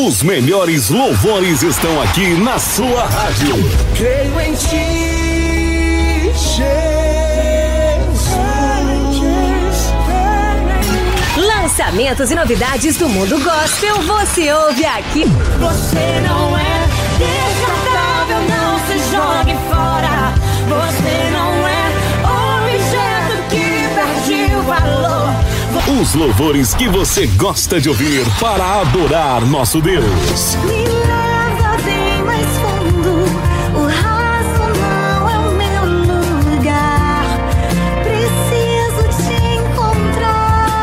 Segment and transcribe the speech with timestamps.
[0.00, 3.56] Os melhores louvores estão aqui na sua rádio.
[3.96, 6.68] Creio em ti, Jesus.
[11.36, 15.24] Lançamentos e novidades do mundo gospel você ouve aqui.
[15.58, 16.86] Você não é
[17.18, 20.32] descartável, não se jogue fora.
[20.68, 21.90] Você não é
[22.62, 25.17] objeto que perde o valor.
[25.86, 30.56] Os louvores que você gosta de ouvir para adorar nosso Deus.
[30.66, 33.24] Me leva bem mais fundo.
[33.78, 35.84] O raso não é o meu
[36.56, 37.24] lugar.
[38.02, 40.82] Preciso te encontrar.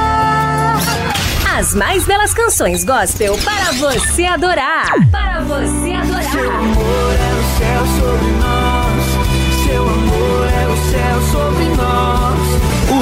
[1.55, 4.88] As mais belas canções gospel para você adorar.
[5.12, 6.31] Para você adorar.
[6.31, 8.55] Seu amor é o céu sobre nós.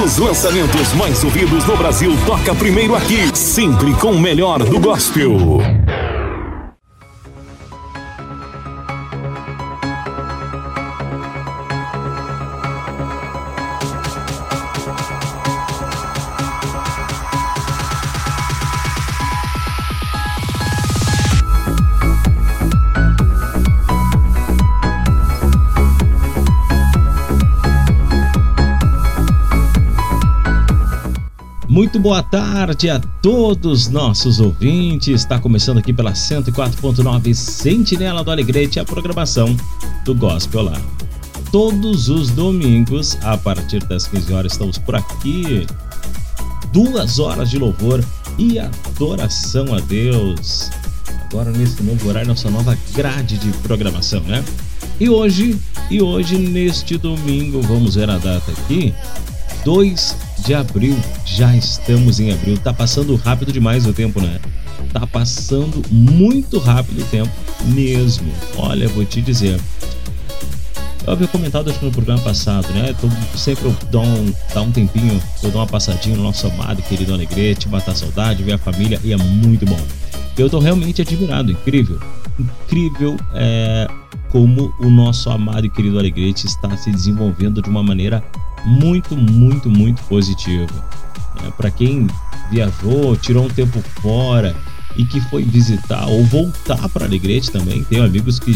[0.04, 5.62] Os lançamentos mais ouvidos no Brasil toca primeiro aqui, sempre com o melhor do gospel.
[31.94, 35.20] Muito boa tarde a todos nossos ouvintes.
[35.20, 39.56] Está começando aqui pela 104.9 Sentinela do Alegrete a programação
[40.04, 40.82] do Gospel lá.
[41.52, 45.68] Todos os domingos, a partir das 15 horas, estamos por aqui.
[46.72, 48.04] Duas horas de louvor
[48.38, 50.72] e adoração a Deus.
[51.30, 54.44] Agora nesse novo horário, nossa nova grade de programação, né?
[54.98, 55.56] E hoje,
[55.88, 58.92] e hoje neste domingo, vamos ver a data aqui,
[59.64, 60.96] 2 de abril.
[61.24, 62.58] Já estamos em abril.
[62.58, 64.38] Tá passando rápido demais o tempo, né?
[64.92, 67.30] Tá passando muito rápido o tempo
[67.66, 68.30] mesmo.
[68.56, 69.60] Olha, vou te dizer.
[71.06, 72.94] Eu havia comentado acho que no programa passado, né?
[72.98, 76.80] Tô, sempre eu dou um, dá um tempinho, eu dou uma passadinha no nosso amado
[76.82, 79.78] querido Alegrete, matar saudade, ver a família e é muito bom.
[80.36, 82.00] Eu tô realmente admirado, incrível.
[82.38, 83.86] Incrível é,
[84.30, 88.24] como o nosso amado e querido Alegrete está se desenvolvendo de uma maneira
[88.64, 90.72] muito, muito, muito positiva.
[91.44, 92.06] É, Para quem
[92.50, 94.56] viajou, tirou um tempo fora
[94.96, 98.52] e que foi visitar ou voltar para Alegrete também, tenho amigos que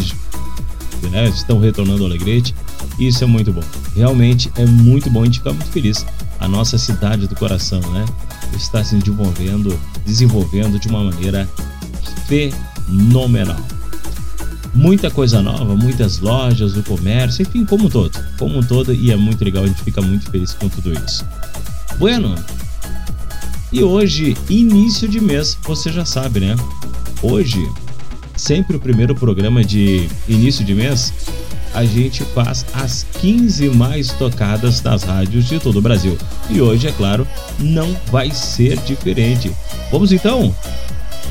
[1.09, 2.55] né, estão retornando ao Alegrete.
[2.97, 3.63] Isso é muito bom.
[3.95, 5.21] Realmente é muito bom.
[5.21, 6.05] A gente fica muito feliz.
[6.39, 8.05] A nossa cidade do coração, né?
[8.55, 11.49] Está se desenvolvendo, desenvolvendo de uma maneira
[12.27, 13.78] fenomenal.
[14.73, 18.17] Muita coisa nova, muitas lojas, o comércio, enfim, como um todo.
[18.37, 21.25] Como um todo, e é muito legal, a gente fica muito feliz com tudo isso.
[21.97, 22.35] Bueno,
[23.71, 26.55] e hoje, início de mês, você já sabe, né?
[27.21, 27.67] Hoje,
[28.35, 31.13] sempre o primeiro programa de início de mês,
[31.73, 36.17] a gente faz as 15 mais tocadas das rádios de todo o Brasil.
[36.49, 37.27] E hoje, é claro,
[37.59, 39.51] não vai ser diferente.
[39.91, 40.55] Vamos então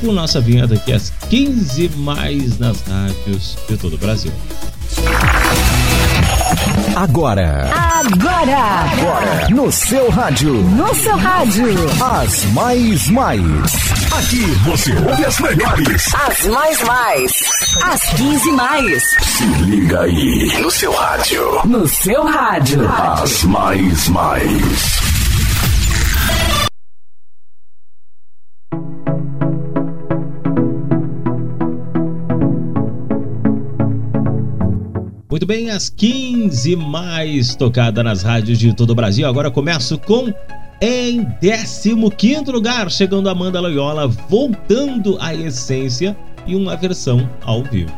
[0.01, 4.31] com nossa vinheta aqui, as 15 mais nas rádios de todo o Brasil.
[6.95, 8.57] Agora, Agora,
[8.91, 11.65] agora, no seu rádio, no seu rádio,
[12.01, 13.41] as mais mais.
[14.17, 16.13] Aqui você ouve as melhores.
[16.15, 17.31] as mais mais,
[17.83, 21.61] as 15 mais, Se liga aí no seu rádio.
[21.65, 22.81] no seu rádio.
[22.89, 25.08] As mais mais.
[35.49, 39.27] Bem, as 15 mais tocadas nas rádios de todo o Brasil.
[39.27, 40.31] Agora começo com
[40.79, 46.15] em 15 lugar, chegando Amanda Loyola, voltando à essência
[46.45, 47.91] e uma versão ao vivo.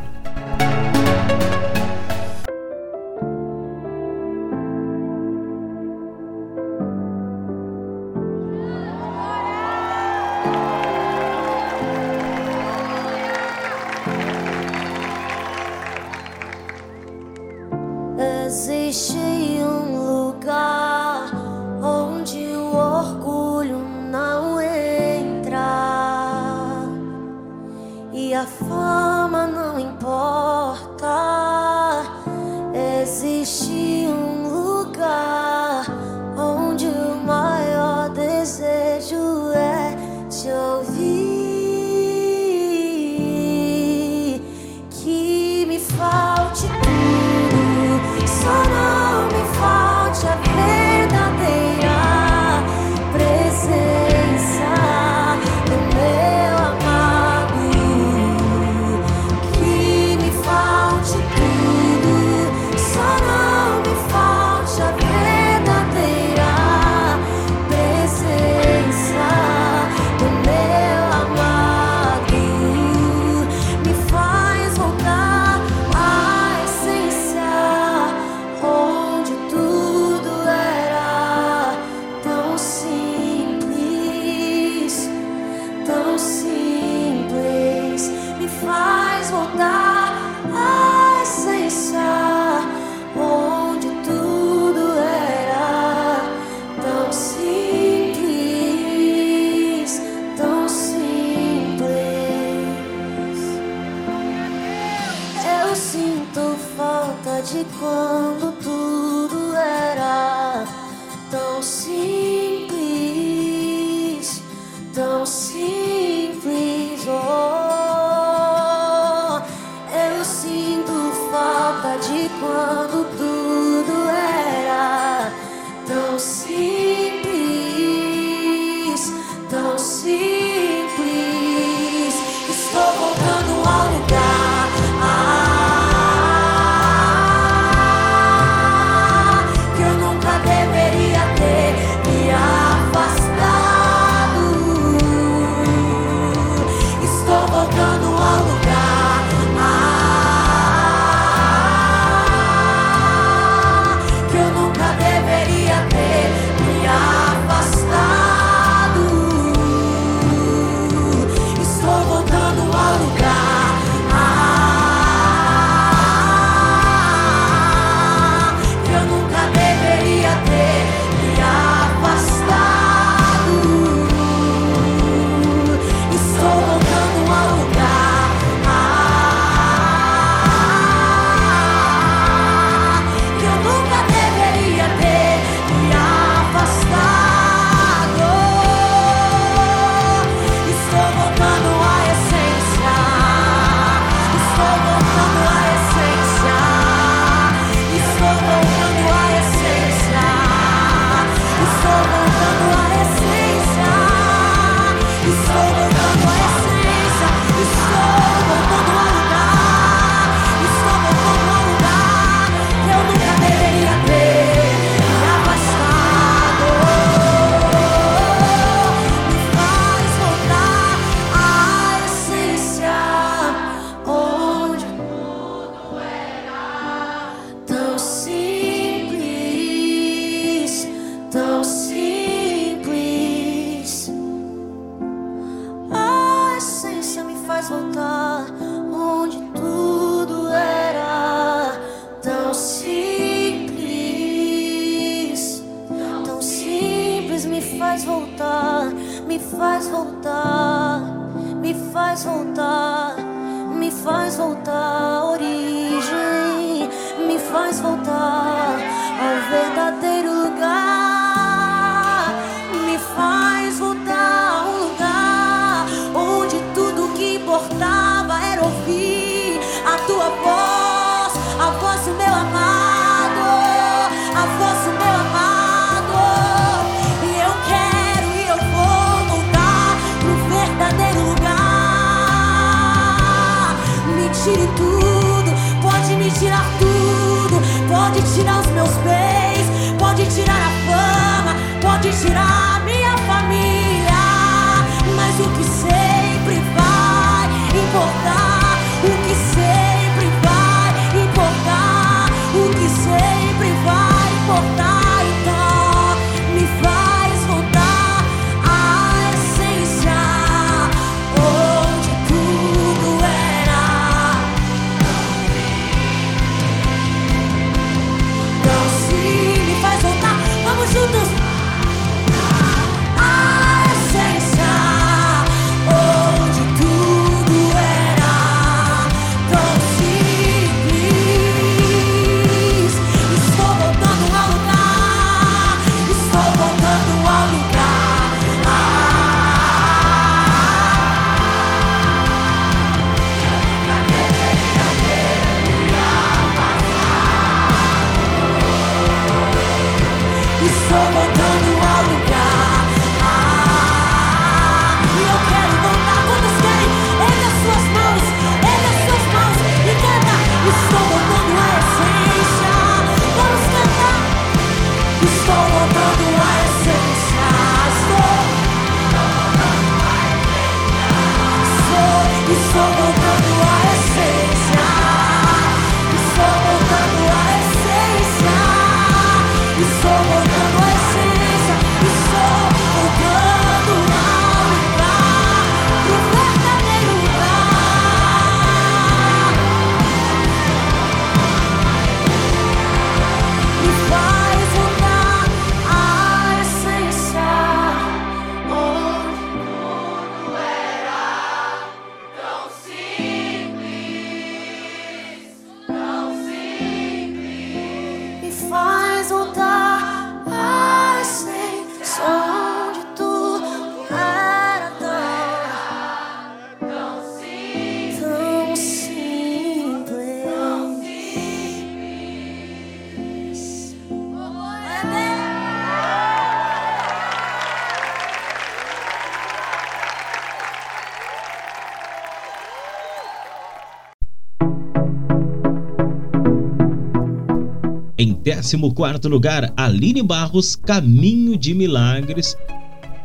[438.60, 442.56] 14º lugar, Aline Barros, Caminho de Milagres,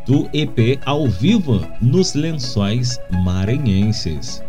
[0.06, 4.47] do EP Ao Vivo nos Lençóis Maranhenses.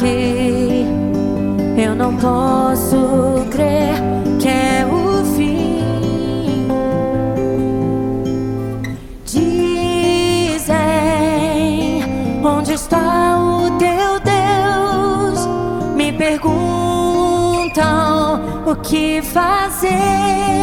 [0.00, 0.86] Aqui?
[1.76, 3.94] Eu não posso crer
[4.40, 6.68] que é o fim.
[9.24, 10.74] Dizem
[12.44, 15.46] onde está o teu Deus?
[15.94, 16.50] Me perguntam
[18.66, 20.59] o que fazer.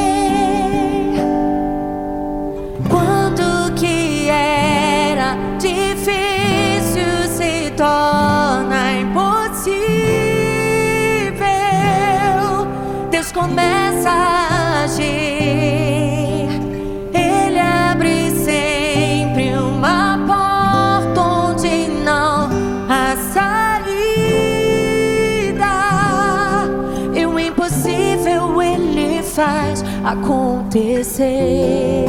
[30.08, 32.06] Acontecer.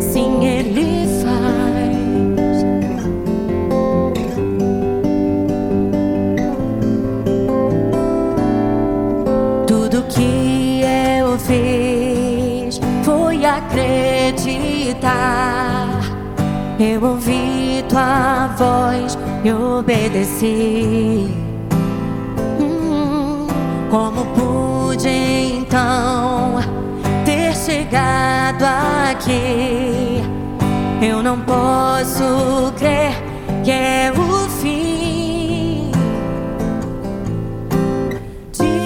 [0.00, 2.64] Sim, ele faz.
[9.66, 10.82] Tudo que
[11.18, 15.00] eu fiz foi acreditar.
[16.78, 21.39] Eu ouvi tua voz e obedeci.
[23.90, 26.60] Como pude então
[27.24, 30.22] ter chegado aqui?
[31.02, 33.12] Eu não posso crer
[33.64, 35.90] que é o fim.
[38.52, 38.80] Dizem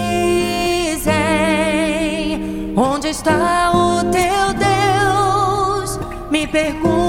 [2.75, 6.01] onde está o teu Deus?
[6.31, 7.04] Me perguntam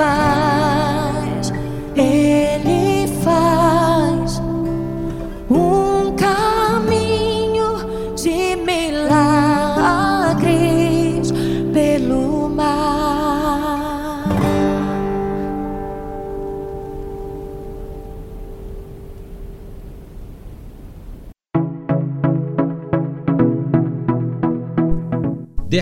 [0.00, 0.67] ele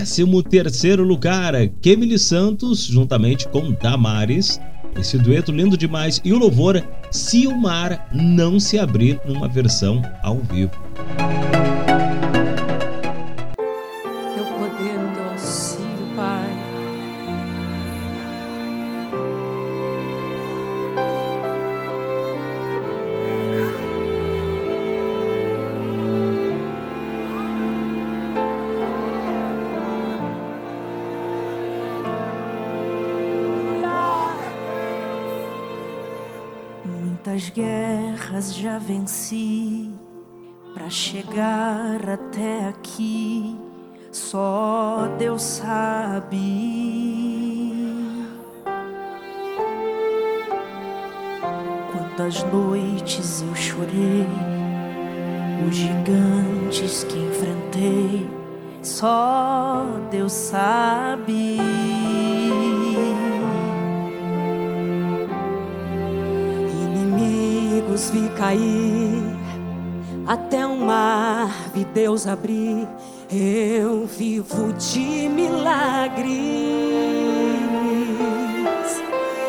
[0.06, 4.60] 13 terceiro lugar, Kemily Santos, juntamente com Damares.
[4.96, 6.20] Esse dueto lindo demais.
[6.24, 10.70] E o louvor Se o Mar Não Se Abrir, numa versão ao vivo.
[38.78, 39.90] Venci
[40.74, 43.56] para chegar até aqui.
[44.12, 46.36] Só Deus sabe.
[51.92, 54.26] Quantas noites eu chorei,
[55.68, 58.28] os gigantes que enfrentei.
[58.82, 61.58] Só Deus sabe.
[67.96, 69.22] Rios vi cair,
[70.26, 72.86] até um mar vi Deus abrir.
[73.30, 76.28] Eu vivo de milagres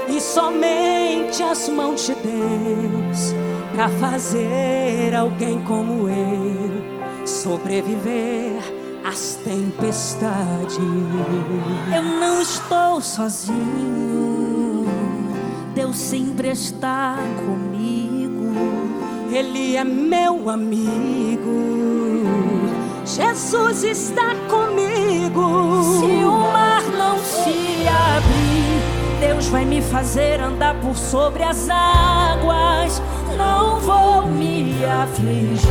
[0.08, 3.36] e somente as mãos de Deus
[3.76, 8.60] para fazer alguém como eu sobreviver
[9.06, 10.78] às tempestades.
[11.96, 14.86] Eu não estou sozinho,
[15.76, 17.67] Deus sempre está comigo.
[19.32, 21.78] Ele é meu amigo.
[23.06, 25.82] Jesus está comigo.
[26.00, 33.02] Se o mar não se abrir, Deus vai me fazer andar por sobre as águas.
[33.38, 35.68] Não vou me afligir.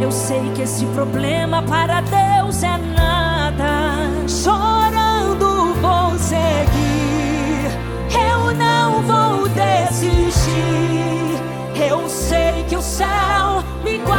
[0.00, 4.08] Eu sei que esse problema para Deus é nada.
[4.28, 7.70] Chorando vou seguir.
[8.10, 11.21] Eu não vou desistir.
[11.92, 14.16] Eu sei que o céu me guarda.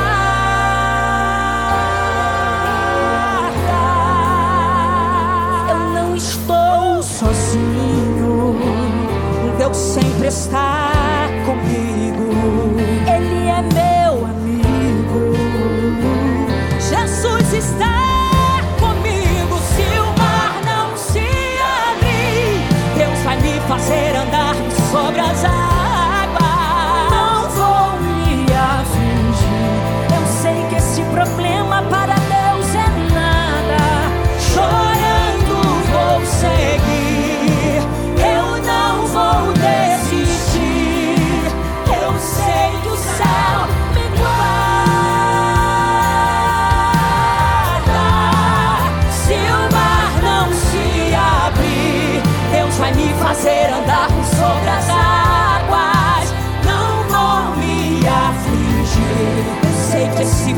[5.71, 8.59] Eu não estou sozinho.
[9.57, 12.27] Deus sempre está comigo.
[13.11, 15.33] Ele é meu amigo.
[16.79, 19.57] Jesus está comigo.
[19.73, 21.25] Se o mar não se
[21.89, 22.67] abrir,
[22.99, 24.42] Deus vai me fazer andar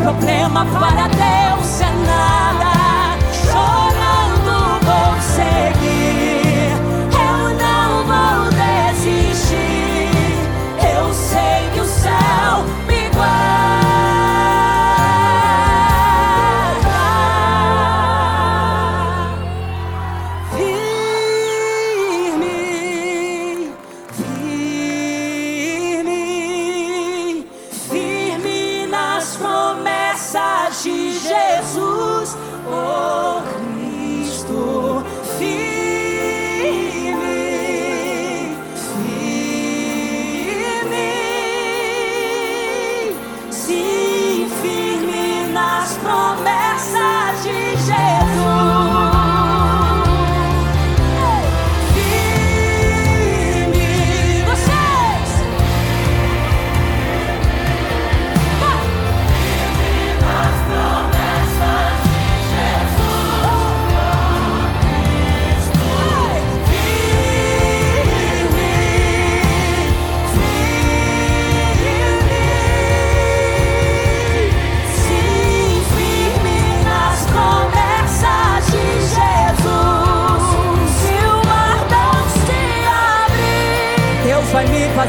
[0.06, 2.35] problema para Deus é nada.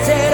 [0.04, 0.25] Vai me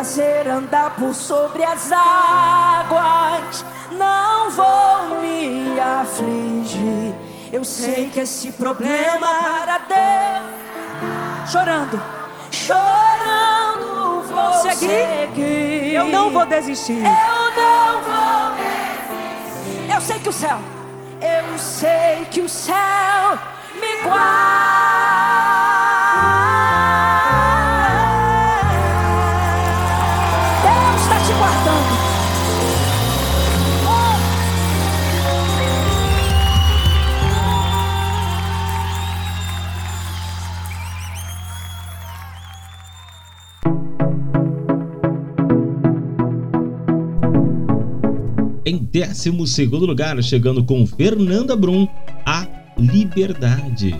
[0.00, 3.62] fazer andar por sobre as águas.
[3.92, 7.14] Não vou me afligir.
[7.52, 11.52] Eu sei que esse problema para Deus.
[11.52, 12.02] Chorando,
[12.50, 15.92] chorando vou seguir.
[15.92, 17.02] Eu não vou desistir.
[17.04, 19.94] Eu não vou desistir.
[19.94, 20.58] Eu sei que o céu,
[21.20, 23.38] eu sei que o céu
[23.74, 24.99] me guarda.
[48.92, 51.86] 12 lugar, chegando com Fernanda Brum,
[52.26, 53.94] A Liberdade.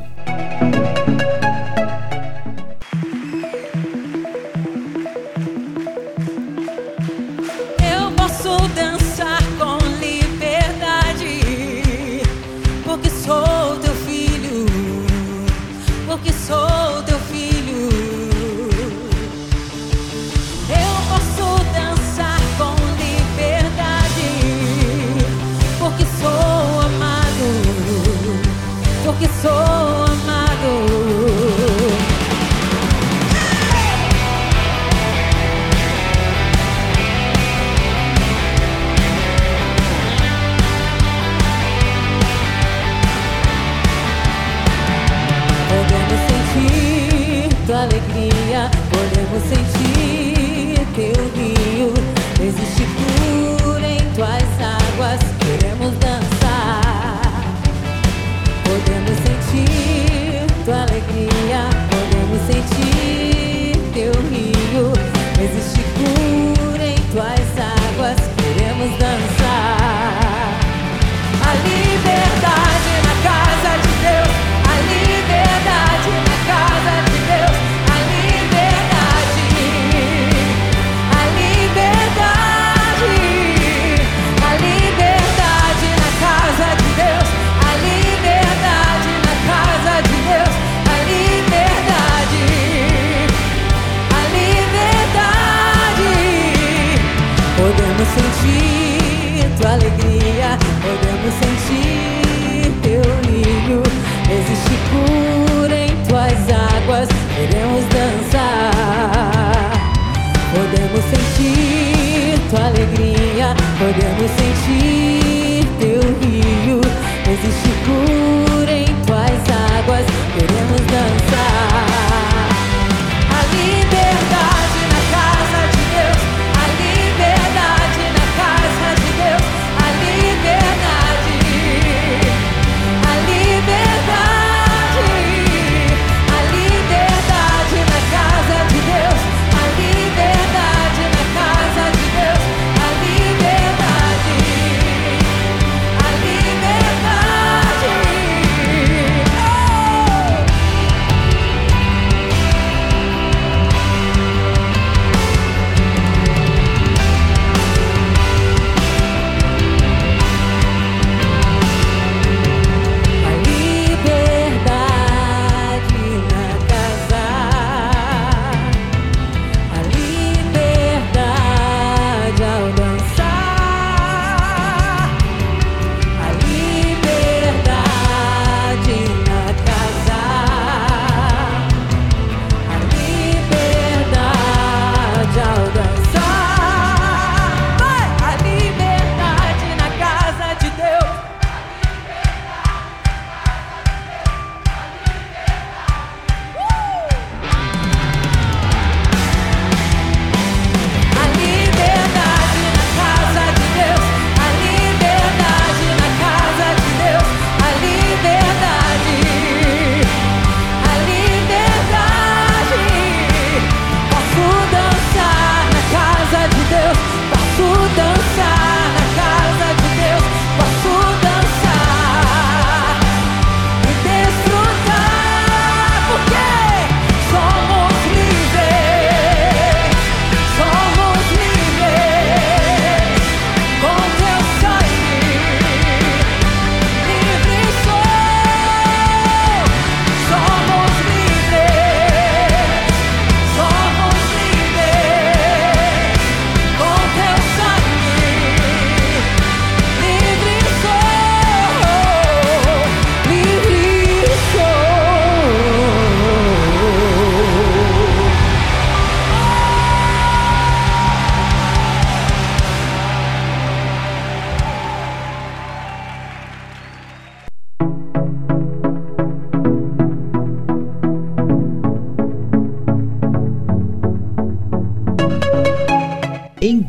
[113.81, 114.40] forget we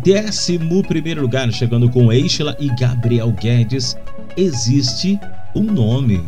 [0.04, 0.58] 11
[1.20, 3.96] lugar, chegando com Eixla e Gabriel Guedes,
[4.36, 5.20] existe
[5.56, 6.28] um nome.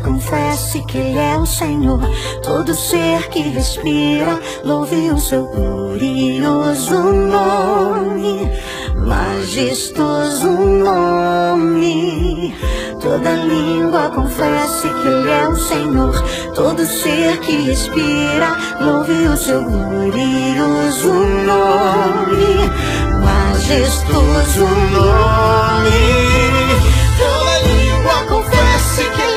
[0.00, 2.00] Confesse que Ele é o Senhor.
[2.42, 8.50] Todo ser que respira, louve o seu glorioso nome.
[8.96, 12.54] Majestoso nome.
[13.00, 16.14] Toda língua confesse que Ele é o Senhor.
[16.54, 21.12] Todo ser que respira, louve o seu glorioso
[21.44, 22.70] nome.
[23.22, 25.90] Majestoso nome.
[27.18, 29.33] Toda língua confesse que Ele.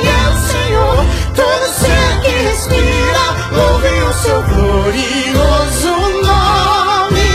[1.38, 5.94] Todo ser que respira, louve o seu glorioso
[6.26, 7.30] nome.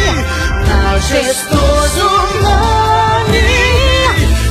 [0.68, 2.10] Majestoso
[2.42, 3.48] nome.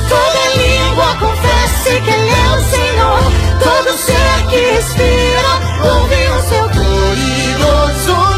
[0.09, 3.21] Toda língua confesse que Ele é o Senhor.
[3.59, 5.51] Todo ser que respira,
[5.83, 8.32] louve o seu glorioso nome.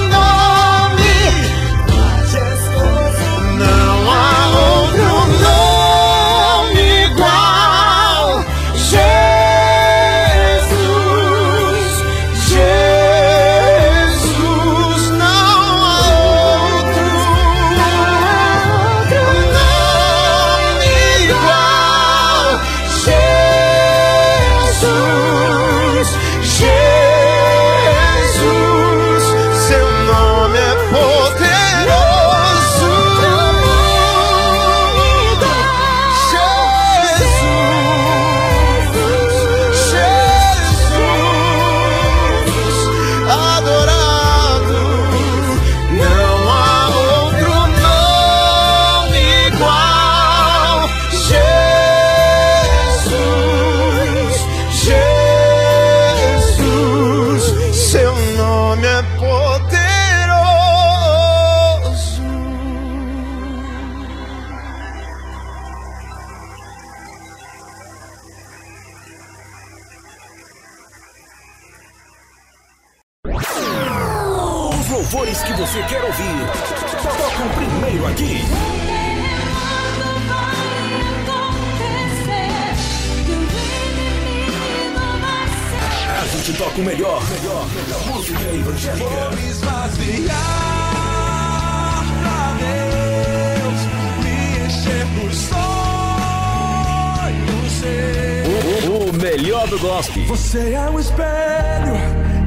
[100.02, 101.96] Você é um espelho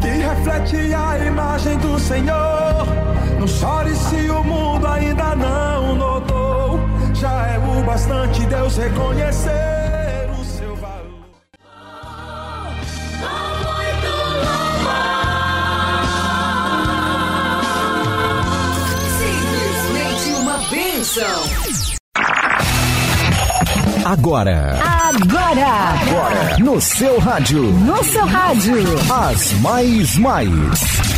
[0.03, 2.87] que reflete a imagem do Senhor.
[3.41, 6.79] Não chore se o mundo ainda não notou.
[7.15, 11.25] Já é o bastante Deus reconhecer o seu valor.
[19.19, 21.79] Simplesmente uma bênção.
[24.05, 24.98] Agora,
[25.51, 25.95] Agora.
[26.03, 28.75] agora, no seu rádio, No seu rádio.
[29.11, 30.51] as mais mais.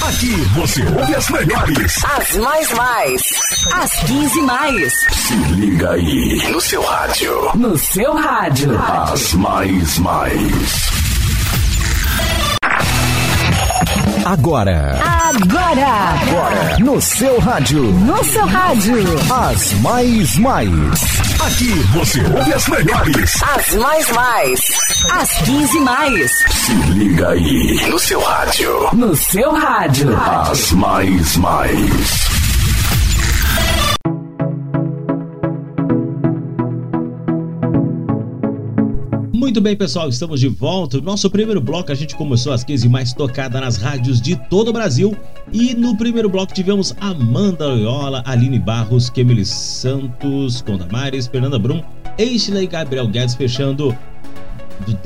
[0.06, 2.04] Aqui você ouve as melhores.
[2.04, 3.22] As mais mais.
[3.74, 4.92] As 15 mais.
[5.10, 7.50] Se liga aí no seu rádio.
[7.56, 8.78] No seu rádio.
[8.80, 10.90] As mais mais.
[14.26, 15.86] Agora, Agora.
[16.22, 18.94] agora, no seu rádio, No seu rádio.
[19.28, 21.19] as mais mais.
[21.46, 23.42] Aqui você ouve as melhores.
[23.42, 24.60] As mais mais.
[25.10, 26.30] As 15 mais.
[26.50, 28.88] Se liga aí no seu rádio.
[28.92, 30.14] No seu rádio.
[30.16, 32.29] As mais mais.
[39.50, 41.00] Muito bem, pessoal, estamos de volta.
[41.00, 44.72] Nosso primeiro bloco a gente começou às 15 mais tocada nas rádios de todo o
[44.72, 45.12] Brasil.
[45.52, 51.82] E no primeiro bloco tivemos Amanda Loyola, Aline Barros, Kemily Santos, Condamares, Fernanda Brum,
[52.16, 53.92] Ashley e Gabriel Guedes fechando
[54.86, 54.96] do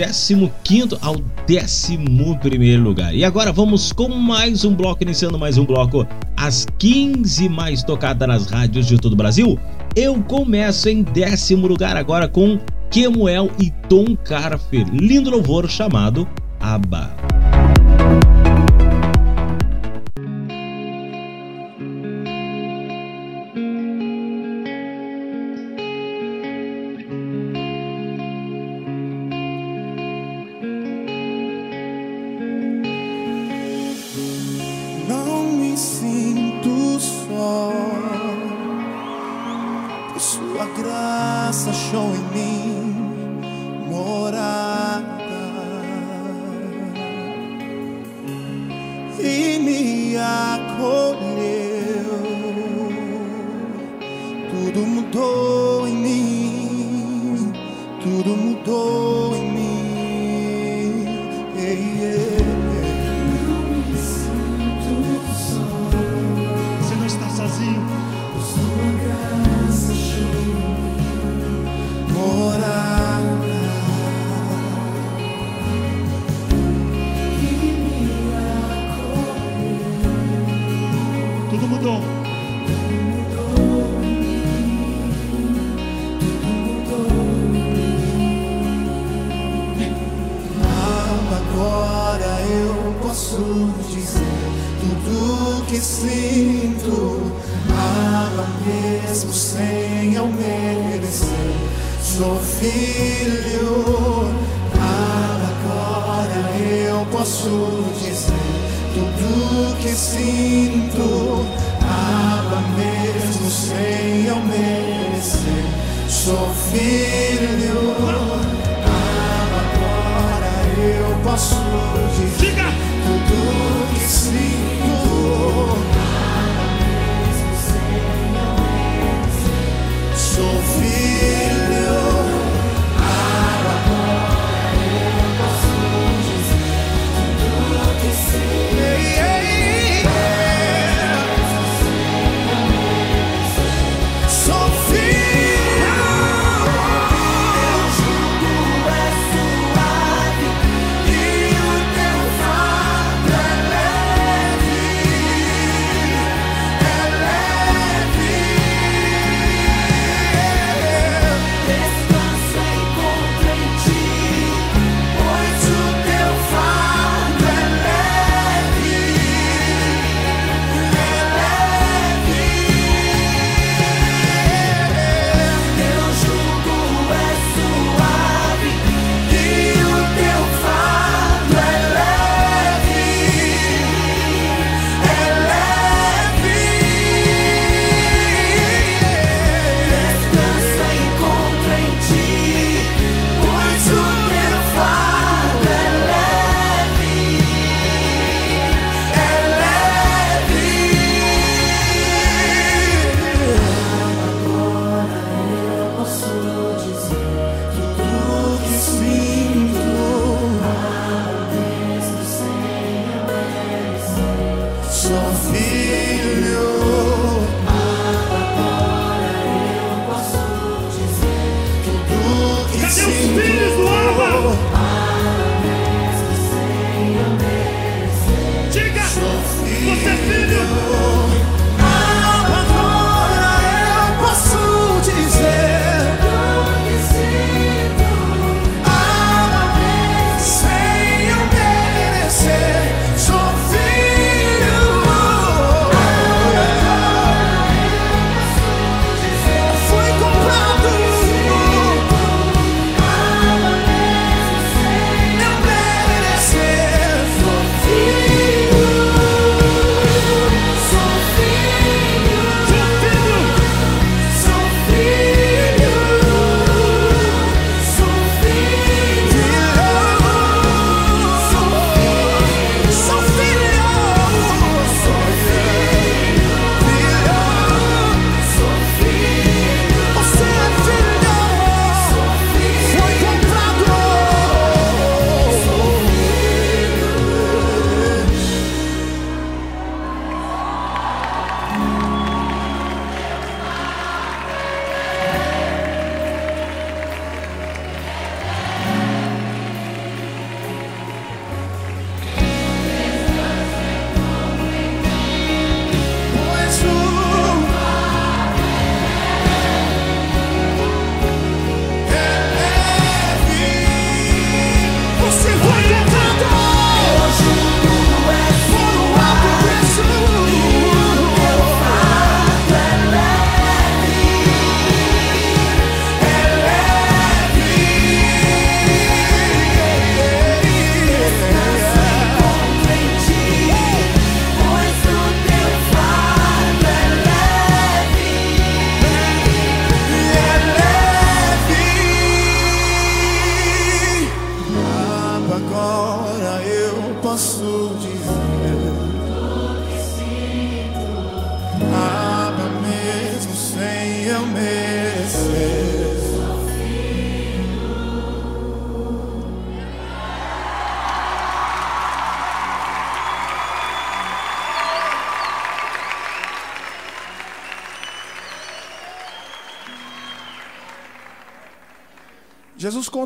[0.62, 1.16] 15 ao
[1.48, 3.14] 11 lugar.
[3.14, 8.28] E agora vamos com mais um bloco, iniciando mais um bloco, as 15 mais tocadas
[8.28, 9.58] nas rádios de todo o Brasil.
[9.96, 12.58] Eu começo em décimo lugar agora com
[12.94, 14.86] Kemuel e Tom Carfer.
[14.92, 16.28] Lindo louvor chamado
[16.60, 17.10] Abba.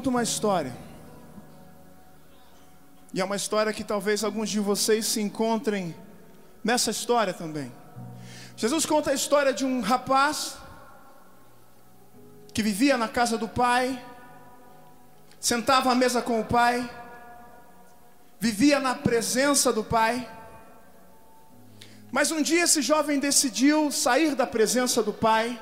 [0.08, 0.76] Uma história.
[3.12, 5.94] E é uma história que talvez alguns de vocês se encontrem
[6.62, 7.72] nessa história também.
[8.56, 10.56] Jesus conta a história de um rapaz
[12.52, 14.04] que vivia na casa do pai,
[15.38, 16.90] sentava à mesa com o pai,
[18.40, 20.28] vivia na presença do pai.
[22.10, 25.60] Mas um dia esse jovem decidiu sair da presença do pai,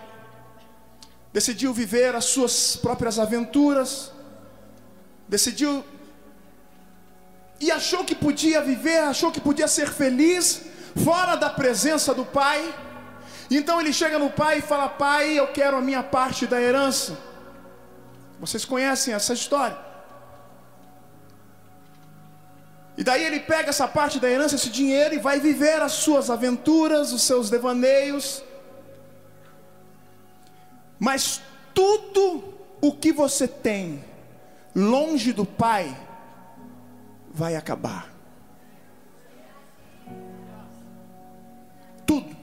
[1.32, 4.10] decidiu viver as suas próprias aventuras,
[5.28, 5.84] decidiu
[7.60, 10.62] e achou que podia viver, achou que podia ser feliz
[11.04, 12.74] fora da presença do pai.
[13.50, 17.18] Então ele chega no pai e fala: Pai, eu quero a minha parte da herança.
[18.38, 19.78] Vocês conhecem essa história.
[22.98, 26.30] E daí ele pega essa parte da herança, esse dinheiro, e vai viver as suas
[26.30, 28.42] aventuras, os seus devaneios.
[30.98, 31.42] Mas
[31.74, 34.02] tudo o que você tem
[34.76, 35.96] longe do Pai
[37.32, 38.12] vai acabar.
[42.04, 42.36] Tudo.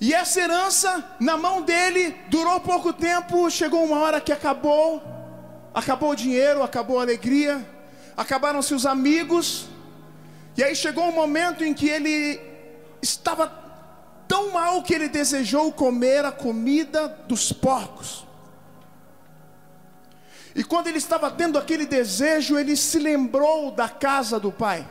[0.00, 5.02] E essa herança na mão dele durou pouco tempo, chegou uma hora que acabou.
[5.74, 7.66] Acabou o dinheiro, acabou a alegria,
[8.16, 9.66] acabaram-se os amigos.
[10.56, 12.40] E aí chegou um momento em que ele
[13.00, 13.46] estava
[14.26, 18.26] tão mal que ele desejou comer a comida dos porcos.
[20.54, 24.86] E quando ele estava tendo aquele desejo, ele se lembrou da casa do pai.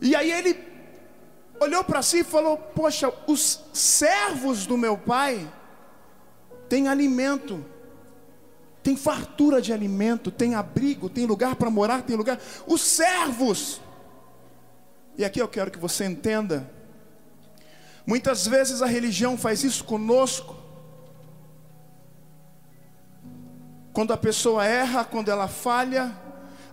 [0.00, 0.58] E aí ele
[1.60, 5.50] olhou para si e falou: Poxa, os servos do meu pai
[6.68, 7.64] têm alimento,
[8.82, 12.38] tem fartura de alimento, tem abrigo, tem lugar para morar, tem lugar.
[12.66, 13.80] Os servos,
[15.16, 16.70] e aqui eu quero que você entenda,
[18.06, 20.61] muitas vezes a religião faz isso conosco.
[23.92, 26.16] Quando a pessoa erra, quando ela falha,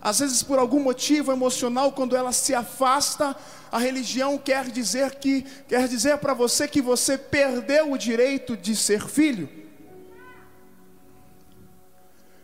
[0.00, 3.36] às vezes por algum motivo emocional, quando ela se afasta,
[3.70, 8.74] a religião quer dizer que quer dizer para você que você perdeu o direito de
[8.74, 9.48] ser filho.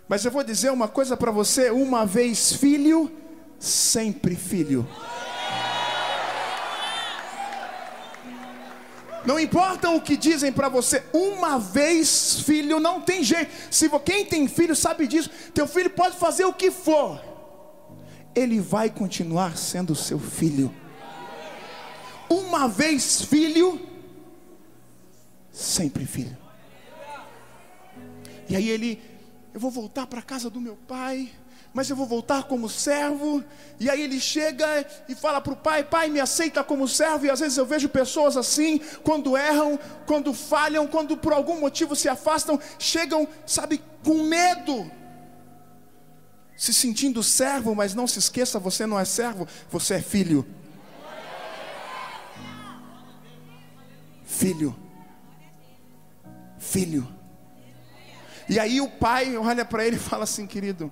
[0.09, 3.11] Mas eu vou dizer uma coisa para você, uma vez filho,
[3.59, 4.87] sempre filho.
[9.27, 13.51] Não importa o que dizem para você, uma vez filho não tem jeito.
[13.71, 17.21] Se quem tem filho sabe disso, teu filho pode fazer o que for,
[18.35, 20.73] ele vai continuar sendo seu filho.
[22.31, 23.81] Uma vez filho,
[25.51, 26.37] sempre filho.
[28.49, 29.03] E aí ele,
[29.53, 31.33] eu vou voltar para a casa do meu pai
[31.77, 33.45] mas eu vou voltar como servo.
[33.79, 37.27] E aí ele chega e fala para o pai: Pai, me aceita como servo.
[37.27, 41.95] E às vezes eu vejo pessoas assim, quando erram, quando falham, quando por algum motivo
[41.95, 44.91] se afastam, chegam, sabe, com medo,
[46.57, 50.47] se sentindo servo, mas não se esqueça: você não é servo, você é filho.
[54.25, 54.75] Filho.
[56.59, 57.07] Filho.
[58.49, 60.91] E aí o pai olha para ele e fala assim, querido.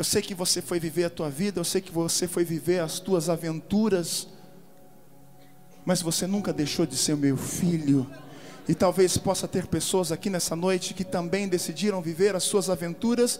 [0.00, 2.80] Eu sei que você foi viver a tua vida, eu sei que você foi viver
[2.80, 4.26] as tuas aventuras,
[5.84, 8.10] mas você nunca deixou de ser meu filho.
[8.66, 13.38] E talvez possa ter pessoas aqui nessa noite que também decidiram viver as suas aventuras,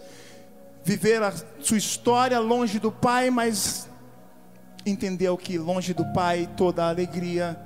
[0.83, 3.89] viver a sua história longe do Pai, mas
[4.85, 7.59] entendeu que longe do Pai toda alegria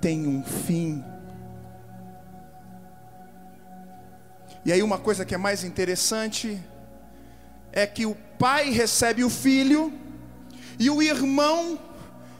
[0.00, 1.04] tem um fim.
[4.64, 6.60] E aí uma coisa que é mais interessante
[7.78, 9.92] é que o pai recebe o filho
[10.80, 11.78] e o irmão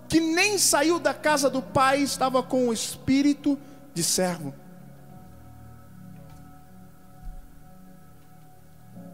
[0.09, 3.57] que nem saiu da casa do pai estava com o espírito
[3.95, 4.53] de servo.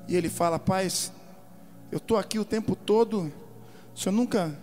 [0.09, 0.89] E ele fala: Pai,
[1.93, 3.31] eu estou aqui o tempo todo,
[3.95, 4.57] o senhor nunca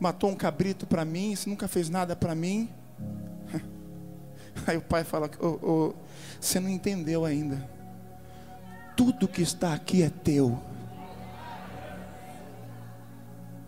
[0.00, 2.68] matou um cabrito para mim, você nunca fez nada para mim.
[4.66, 5.94] Aí o pai fala: oh, oh,
[6.40, 7.77] Você não entendeu ainda
[8.98, 10.58] tudo que está aqui é teu.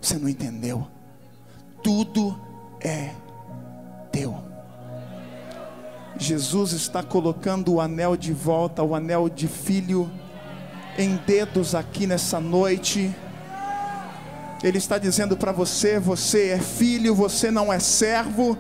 [0.00, 0.88] Você não entendeu?
[1.84, 2.36] Tudo
[2.80, 3.12] é
[4.10, 4.42] teu.
[6.18, 10.10] Jesus está colocando o anel de volta, o anel de filho,
[10.98, 13.14] em dedos aqui nessa noite.
[14.64, 18.58] Ele está dizendo para você: você é filho, você não é servo.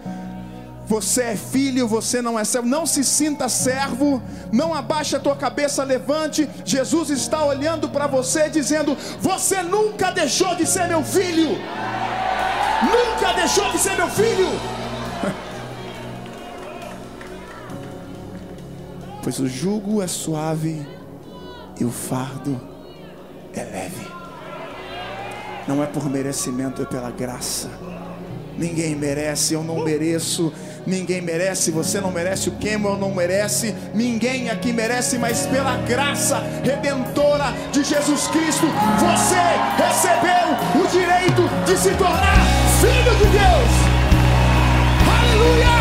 [0.90, 2.66] Você é filho, você não é servo.
[2.66, 4.20] Não se sinta servo.
[4.50, 6.50] Não abaixe a tua cabeça, levante.
[6.64, 11.50] Jesus está olhando para você, dizendo: Você nunca deixou de ser meu filho.
[12.82, 14.48] Nunca deixou de ser meu filho.
[19.22, 20.84] pois o jugo é suave
[21.78, 22.60] e o fardo
[23.54, 24.08] é leve.
[25.68, 27.70] Não é por merecimento, é pela graça.
[28.58, 30.52] Ninguém merece, eu não mereço.
[30.86, 36.42] Ninguém merece, você não merece, o Cameron não merece, ninguém aqui merece, mas pela graça
[36.64, 38.66] redentora de Jesus Cristo,
[38.98, 42.36] você recebeu o direito de se tornar
[42.80, 44.00] filho de Deus.
[45.18, 45.80] Aleluia!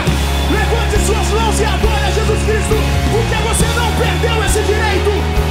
[0.51, 2.75] Levante suas mãos e adore a Jesus Cristo,
[3.11, 5.48] porque você não perdeu esse direito.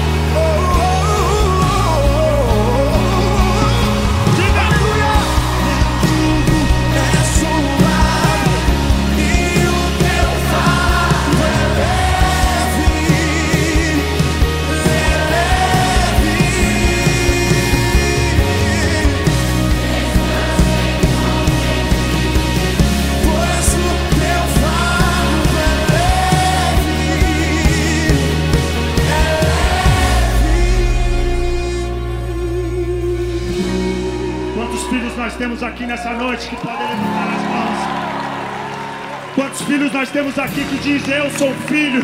[35.28, 39.34] Nós temos aqui nessa noite que podem levantar as mãos?
[39.34, 42.02] Quantos filhos nós temos aqui que dizem eu sou filho?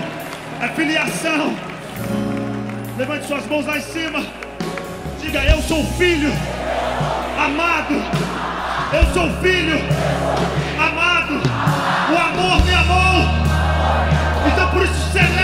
[0.60, 1.56] É filiação.
[2.98, 4.22] Levante suas mãos lá em cima.
[5.22, 6.30] Diga eu sou filho.
[7.42, 7.94] Amado.
[8.92, 9.78] Eu sou filho.
[10.78, 11.40] Amado.
[12.12, 13.24] O amor me amou.
[14.52, 15.43] Então por isso celebre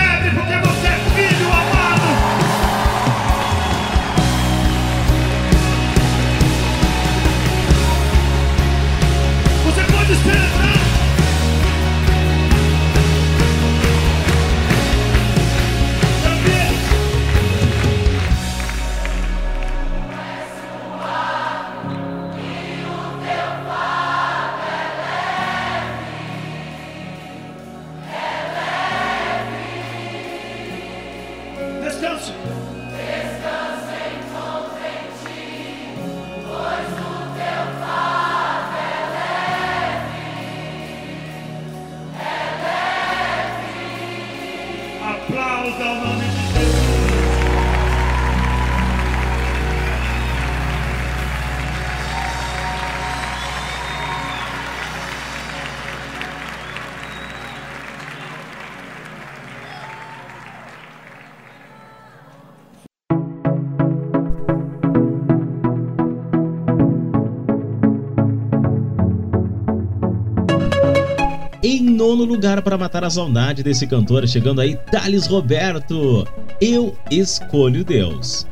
[72.01, 76.27] nono lugar para matar a saudade desse cantor, chegando aí Thales Roberto.
[76.59, 78.47] Eu escolho Deus.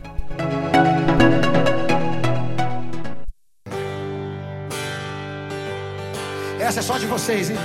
[6.60, 7.58] Essa é só de vocês, hein?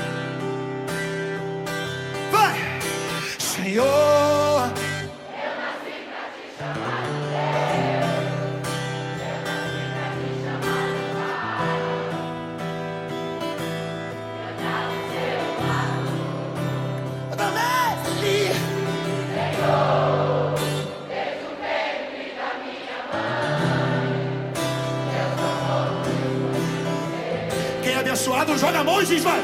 [28.45, 29.41] Abençoado, joga a mão e diz, vai.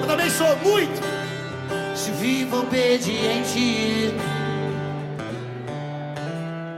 [0.00, 1.02] Eu também sou muito.
[1.94, 4.14] Se vivo obediente.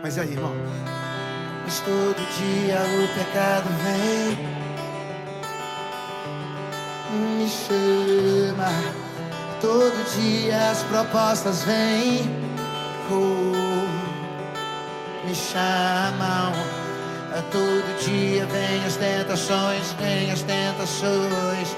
[0.03, 0.53] Mas e aí, irmão?
[1.64, 4.38] Mas todo dia o pecado vem.
[7.38, 8.70] Me chama.
[9.61, 12.30] Todo dia as propostas vêm.
[13.11, 13.86] Oh,
[15.26, 16.65] me chamam.
[17.51, 21.76] Todo dia vem as tentações, vem as tentações.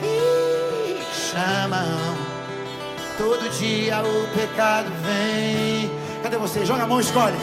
[0.00, 2.16] Me chamam.
[3.18, 5.90] Todo dia o pecado vem.
[6.22, 6.64] Cadê você?
[6.64, 7.36] Joga a mão e escolhe.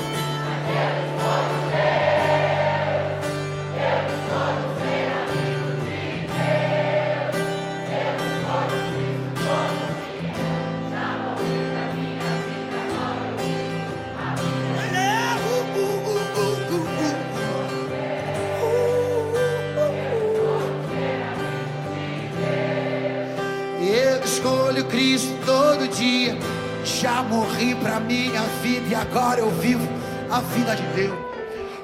[29.02, 29.88] Agora eu vivo
[30.30, 31.18] a vida de Deus.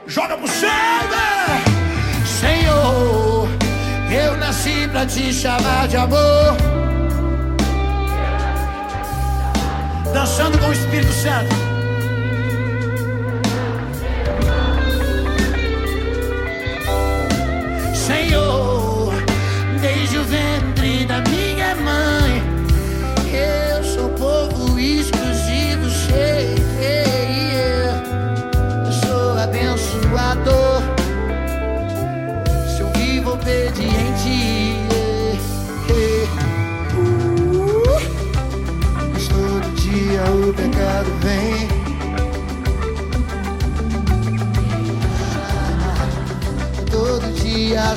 [0.06, 1.64] Joga pro céu, né?
[2.26, 3.48] Senhor.
[4.10, 6.56] Eu nasci pra te chamar de amor.
[10.14, 11.67] Dançando com o Espírito Santo.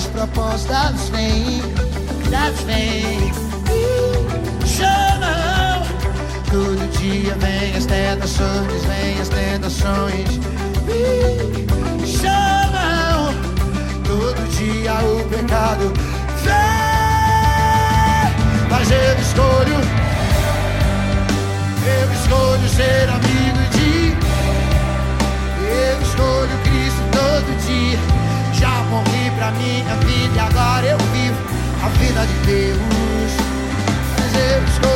[0.00, 1.60] As propostas vêm,
[2.30, 3.30] das vêm.
[4.64, 5.84] Chamam.
[6.50, 10.40] Todo dia vem as tentações, vem as tentações.
[12.06, 13.34] Chamam.
[14.06, 15.92] Todo dia o pecado
[16.44, 16.54] vem.
[18.70, 19.76] Mas eu escolho,
[21.84, 24.16] eu escolho ser amigo de.
[25.68, 28.19] Eu escolho Cristo todo dia.
[28.90, 31.38] Morri pra minha vida e agora eu vivo
[31.84, 33.32] a vida de Deus.
[34.18, 34.89] Mas eu escolho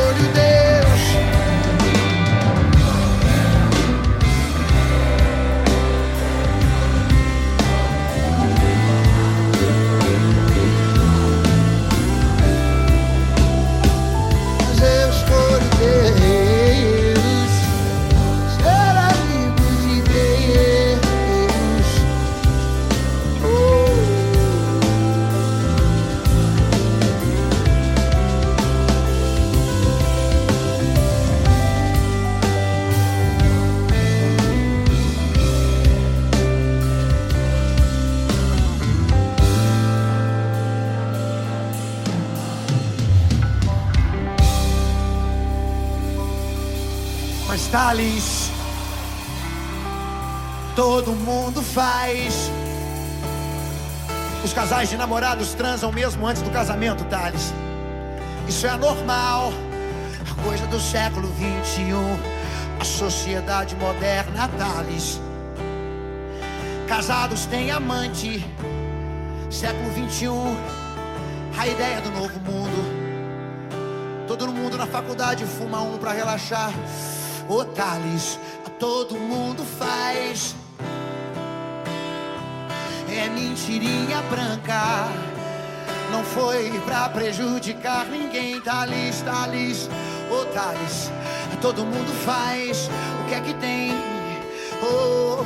[54.87, 57.51] De namorados transam mesmo antes do casamento, Thales.
[58.47, 59.51] Isso é normal,
[60.31, 61.97] a coisa do século 21,
[62.79, 65.19] a sociedade moderna, Thales.
[66.87, 68.45] Casados têm amante,
[69.49, 70.55] século 21,
[71.57, 74.27] a ideia do novo mundo.
[74.27, 76.71] Todo mundo na faculdade fuma um pra relaxar.
[77.49, 78.39] Ô Thales,
[78.79, 80.55] todo mundo faz.
[83.17, 85.07] É mentirinha branca.
[86.11, 89.89] Não foi pra prejudicar ninguém, Thales, Thales.
[90.29, 91.11] Ô Thales,
[91.61, 92.89] todo mundo faz.
[93.21, 93.91] O que é que tem?
[94.83, 95.43] Oh,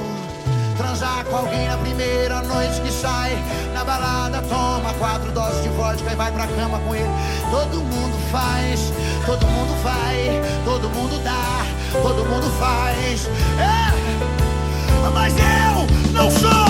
[0.77, 3.37] transar com alguém na primeira noite que sai
[3.73, 7.09] na balada, toma quatro doses de vodka e vai pra cama com ele.
[7.51, 8.91] Todo mundo faz,
[9.25, 11.65] todo mundo vai, todo mundo dá,
[12.01, 13.27] todo mundo faz.
[13.59, 16.68] É, mas eu não sou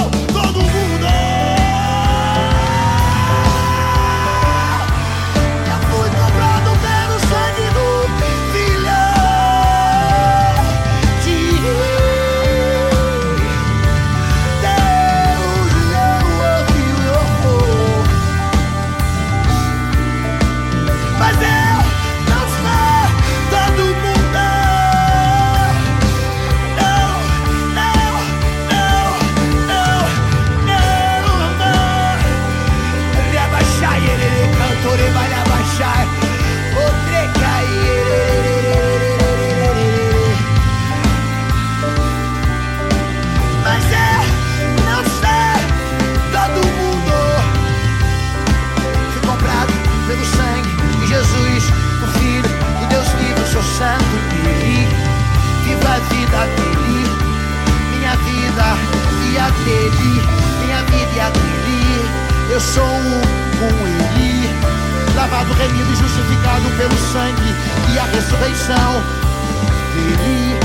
[59.69, 60.21] dele,
[60.65, 61.31] minha vida e a.
[62.51, 63.21] Eu sou um
[63.59, 64.49] com ele,
[65.15, 67.55] lavado, remido e justificado pelo sangue
[67.93, 69.03] e a ressurreição
[69.93, 70.59] dele,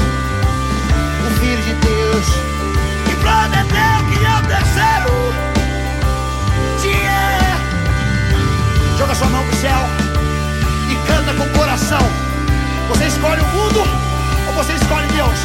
[1.20, 2.26] o Filho de Deus,
[3.04, 5.14] que prometeu que é o terceiro
[6.80, 7.58] dia.
[8.98, 9.80] Joga sua mão pro céu
[10.90, 12.02] e canta com o coração.
[12.88, 13.80] Você escolhe o mundo
[14.46, 15.38] ou você escolhe Deus?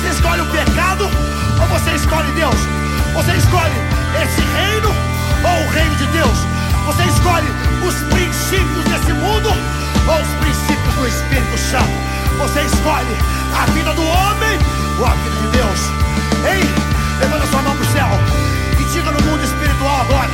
[0.00, 1.04] Você escolhe o pecado
[1.60, 2.83] ou você escolhe Deus?
[3.14, 3.72] Você escolhe
[4.20, 6.36] esse reino ou o reino de Deus?
[6.84, 7.46] Você escolhe
[7.86, 11.94] os princípios desse mundo ou os princípios do Espírito Santo?
[12.38, 13.16] Você escolhe
[13.56, 14.58] a vida do homem
[14.98, 15.80] ou a vida de Deus?
[16.44, 16.64] Ei,
[17.20, 18.08] levanta sua mão pro céu
[18.80, 20.30] e diga no mundo espiritual agora.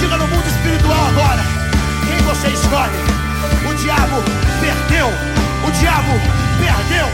[0.00, 1.40] Diga no mundo espiritual agora.
[2.04, 2.98] Quem você escolhe?
[3.64, 4.24] O diabo
[4.60, 5.06] perdeu.
[5.06, 6.12] O diabo
[6.58, 7.06] perdeu.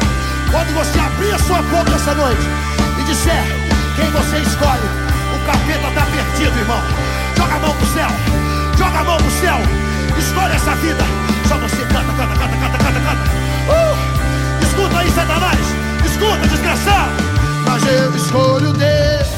[0.50, 2.42] Quando você abrir a sua boca essa noite
[2.98, 3.67] e disser
[3.98, 4.86] quem você escolhe,
[5.34, 6.80] o capeta está perdido, irmão.
[7.36, 8.08] Joga a mão pro céu.
[8.78, 9.58] Joga a mão pro céu.
[10.16, 11.04] Escolhe essa vida.
[11.48, 13.30] Só você canta, canta, canta, canta, canta, canta.
[13.68, 14.64] Uh!
[14.64, 15.58] Escuta aí, Satanás.
[16.04, 17.12] Escuta, desgraçado.
[17.66, 19.37] Mas eu escolho Deus.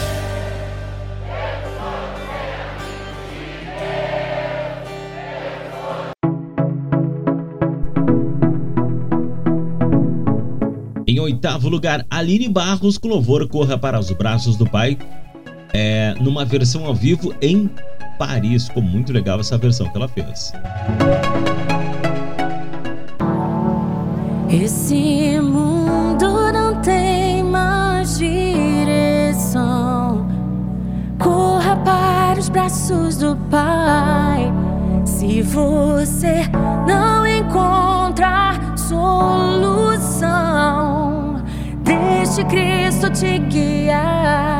[11.61, 14.97] oitavo lugar, Aline Barros com louvor Corra para os Braços do Pai,
[15.75, 17.69] é, numa versão ao vivo em
[18.19, 18.69] Paris.
[18.69, 20.53] Ficou muito legal essa versão que ela fez.
[24.49, 29.59] Esse mundo não tem mais direção.
[31.19, 34.51] Corra para os braços do Pai.
[35.05, 36.43] Se você
[36.87, 40.31] não encontrar solução
[42.31, 44.60] este Cristo te guiar.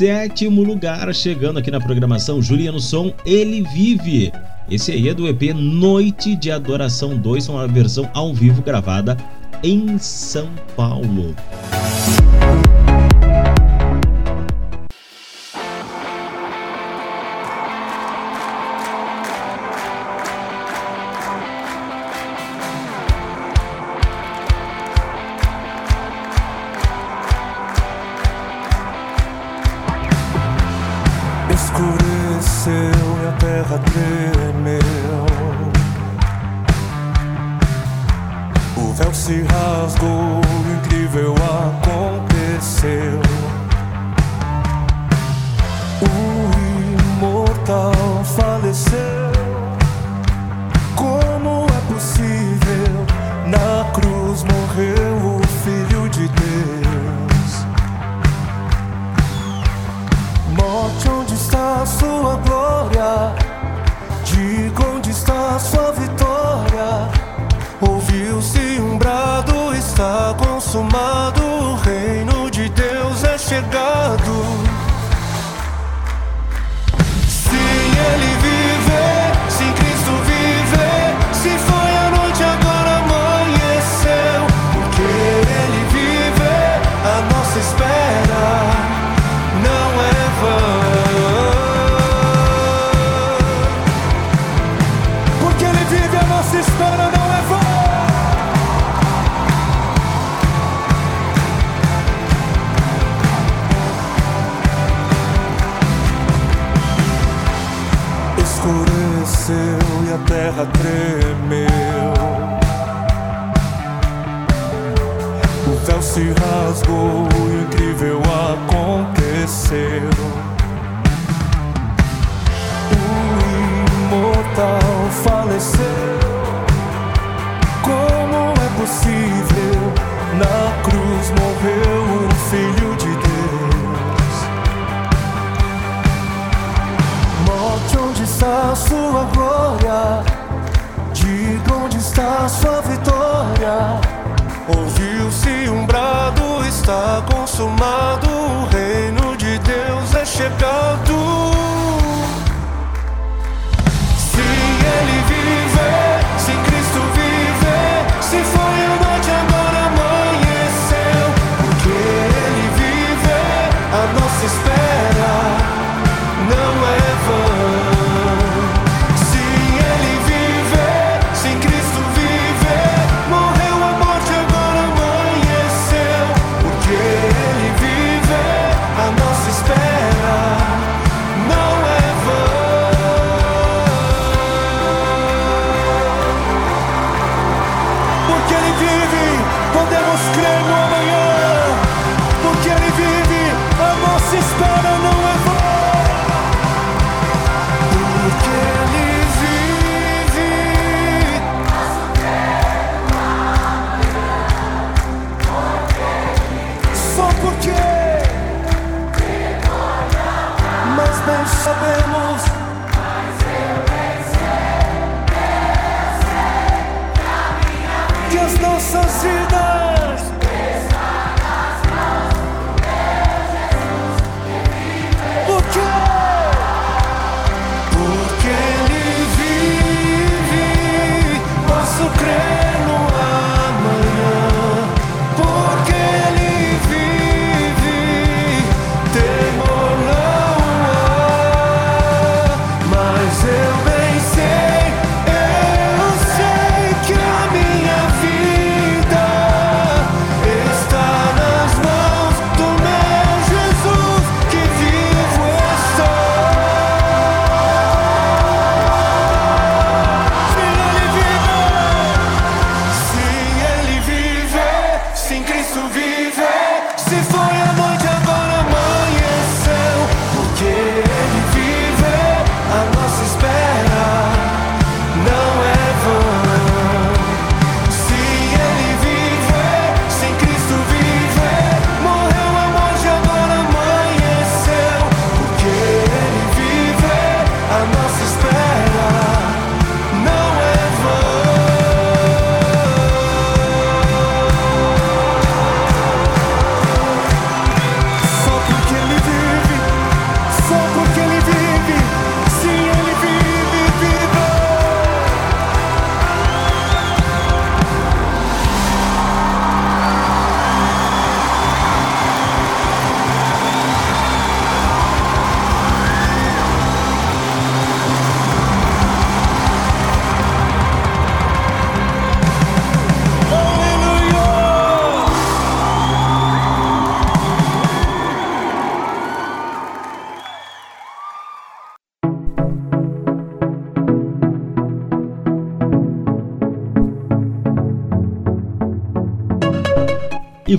[0.00, 4.32] sétimo lugar, chegando aqui na programação Juliano Som, Ele Vive.
[4.70, 9.14] Esse aí é do EP Noite de Adoração 2, uma versão ao vivo gravada
[9.62, 11.36] em São Paulo.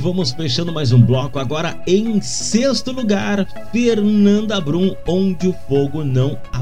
[0.01, 1.37] vamos fechando mais um bloco.
[1.37, 6.60] Agora, em sexto lugar, Fernanda Brum, Onde o Fogo Não Apaga.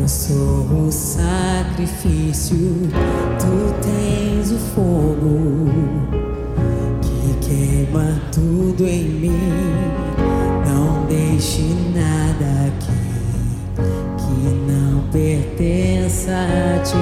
[0.00, 2.56] Eu sou o sacrifício,
[3.38, 5.68] tu tens o fogo
[7.02, 9.52] que queima tudo em mim.
[10.66, 11.60] Não deixe
[11.94, 12.96] nada aqui
[14.16, 16.96] que não pertença a ti.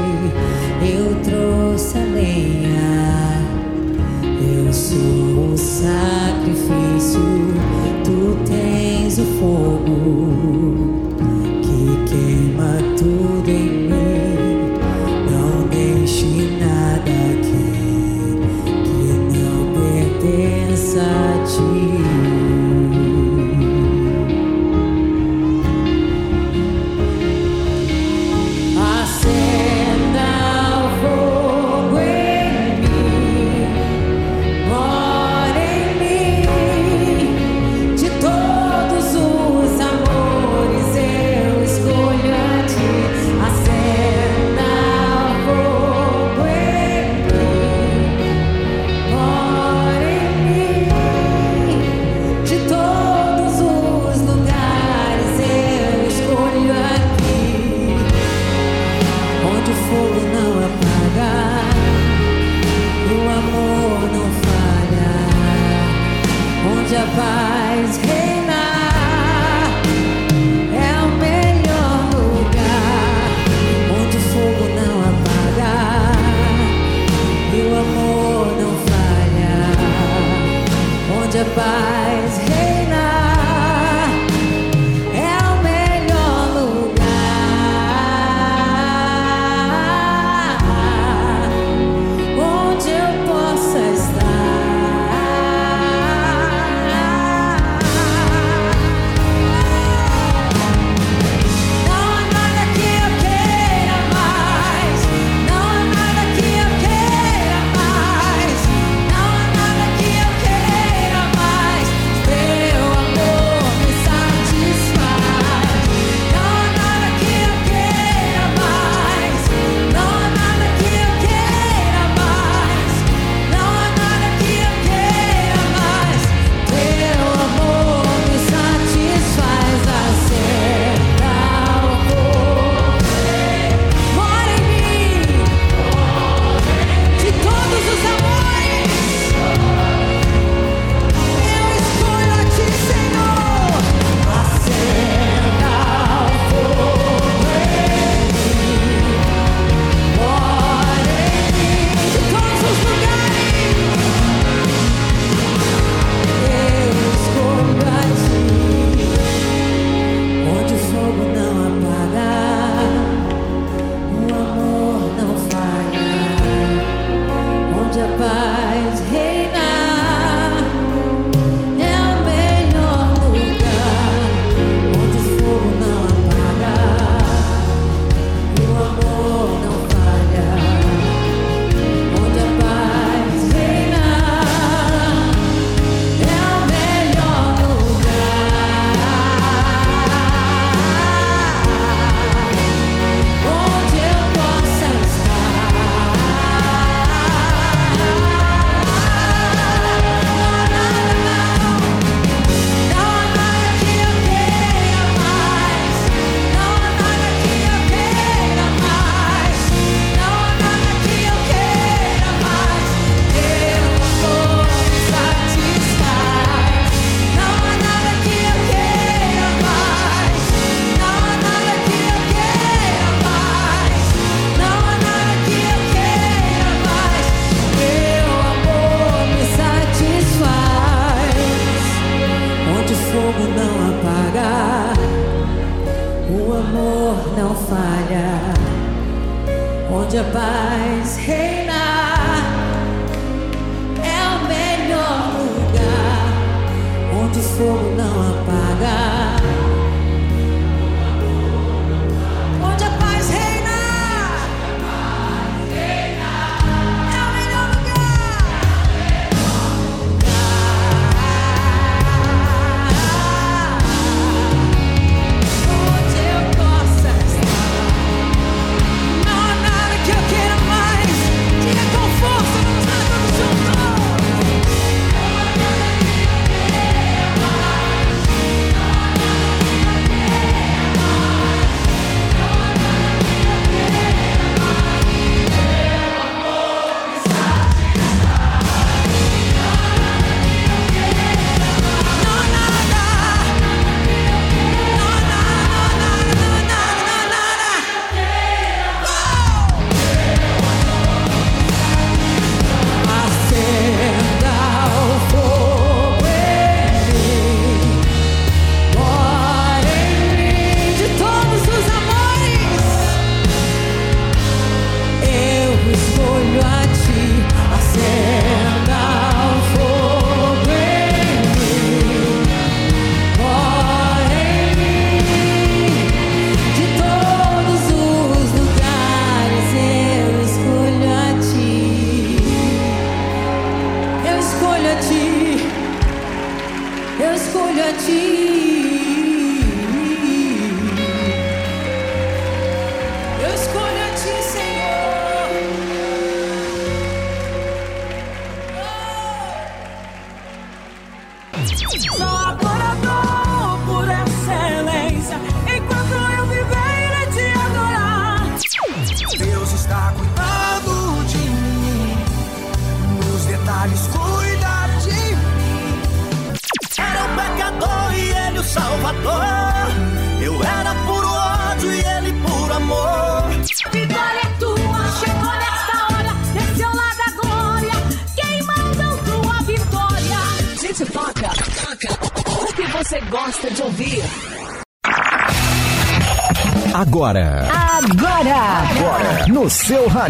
[0.83, 3.47] Eu trouxe a lenha.
[4.41, 7.21] Eu sou o sacrifício,
[8.03, 10.98] tu tens o fogo
[20.99, 22.08] a ti.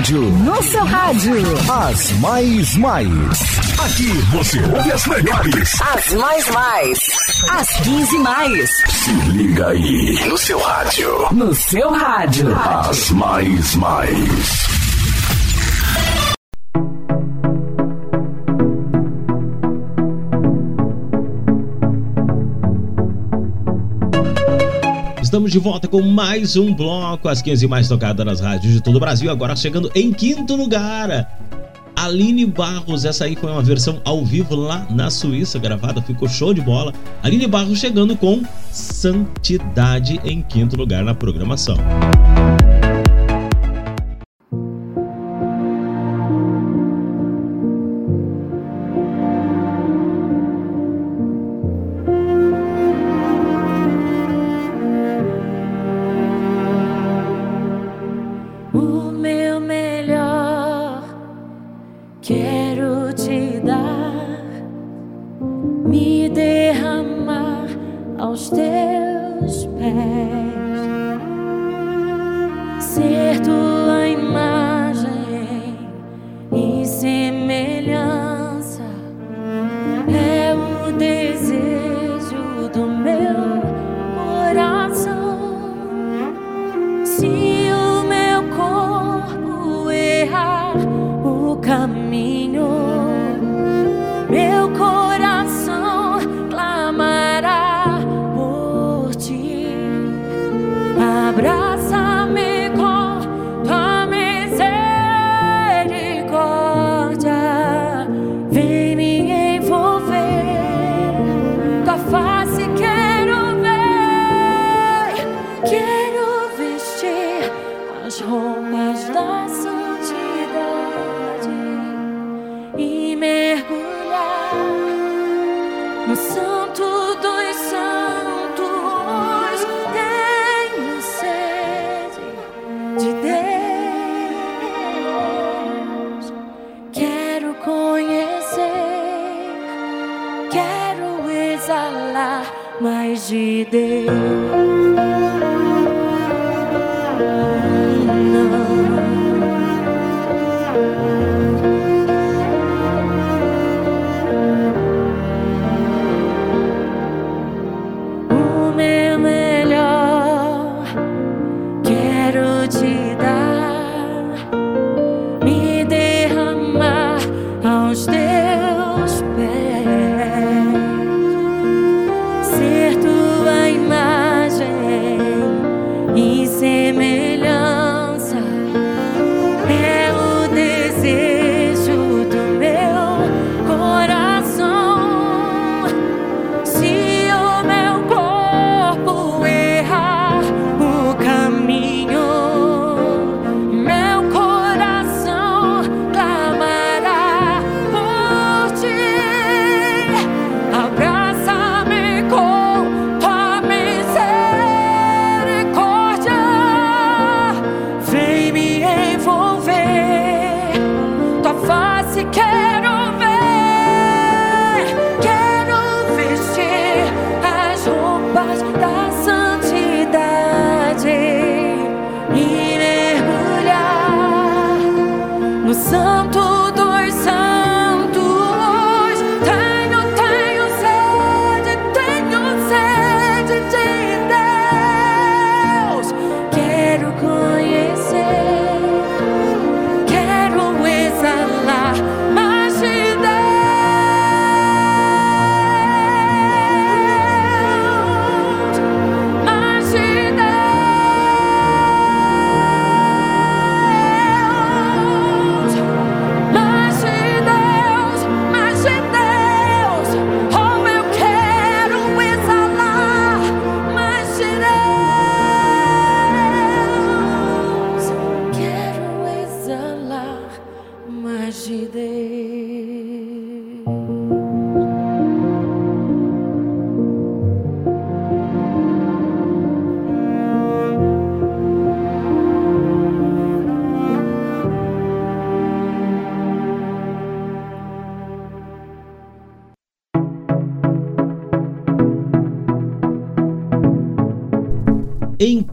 [0.08, 0.22] rádio.
[0.22, 1.34] No seu rádio.
[1.70, 3.10] As mais mais.
[3.78, 5.82] Aqui você ouve as melhores.
[5.82, 6.98] As mais mais.
[7.50, 8.70] As 15 mais.
[8.88, 10.18] Se liga aí.
[10.26, 11.28] No seu rádio.
[11.32, 12.56] No seu rádio.
[12.56, 14.57] As mais mais.
[25.48, 28.96] estamos de volta com mais um bloco, as 15 mais tocadas nas rádios de todo
[28.96, 31.38] o Brasil, agora chegando em quinto lugar.
[31.96, 36.52] Aline Barros, essa aí foi uma versão ao vivo lá na Suíça, gravada, ficou show
[36.52, 36.92] de bola.
[37.22, 41.76] Aline Barros chegando com Santidade em quinto lugar na programação.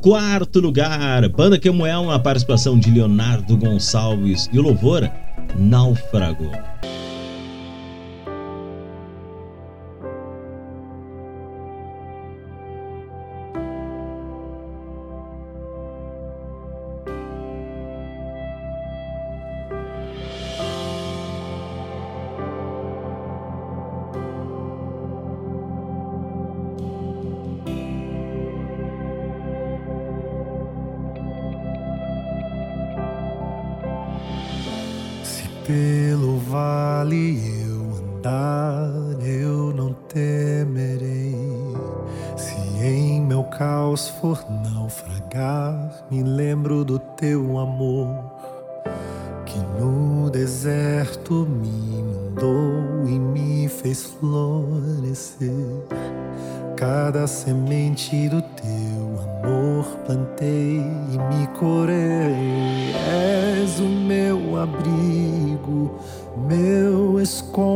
[0.06, 5.10] Quarto lugar, Banda Quemuel, uma participação de Leonardo Gonçalves e o louvor
[5.58, 6.52] Náufrago.
[47.66, 48.08] amor
[49.46, 55.50] que no deserto me inundou e me fez florescer.
[56.76, 60.78] Cada semente do teu amor plantei
[61.12, 62.94] e me corei.
[63.64, 66.00] És o meu abrigo,
[66.48, 67.75] meu esconderijo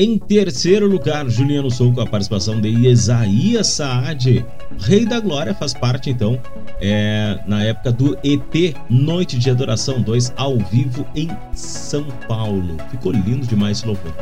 [0.00, 4.46] Em terceiro lugar, Juliano Sou com a participação de Isaías Saad.
[4.78, 6.40] Rei da Glória faz parte, então,
[6.80, 12.76] é, na época do EP Noite de Adoração 2, ao vivo em São Paulo.
[12.92, 14.14] Ficou lindo demais esse louvor.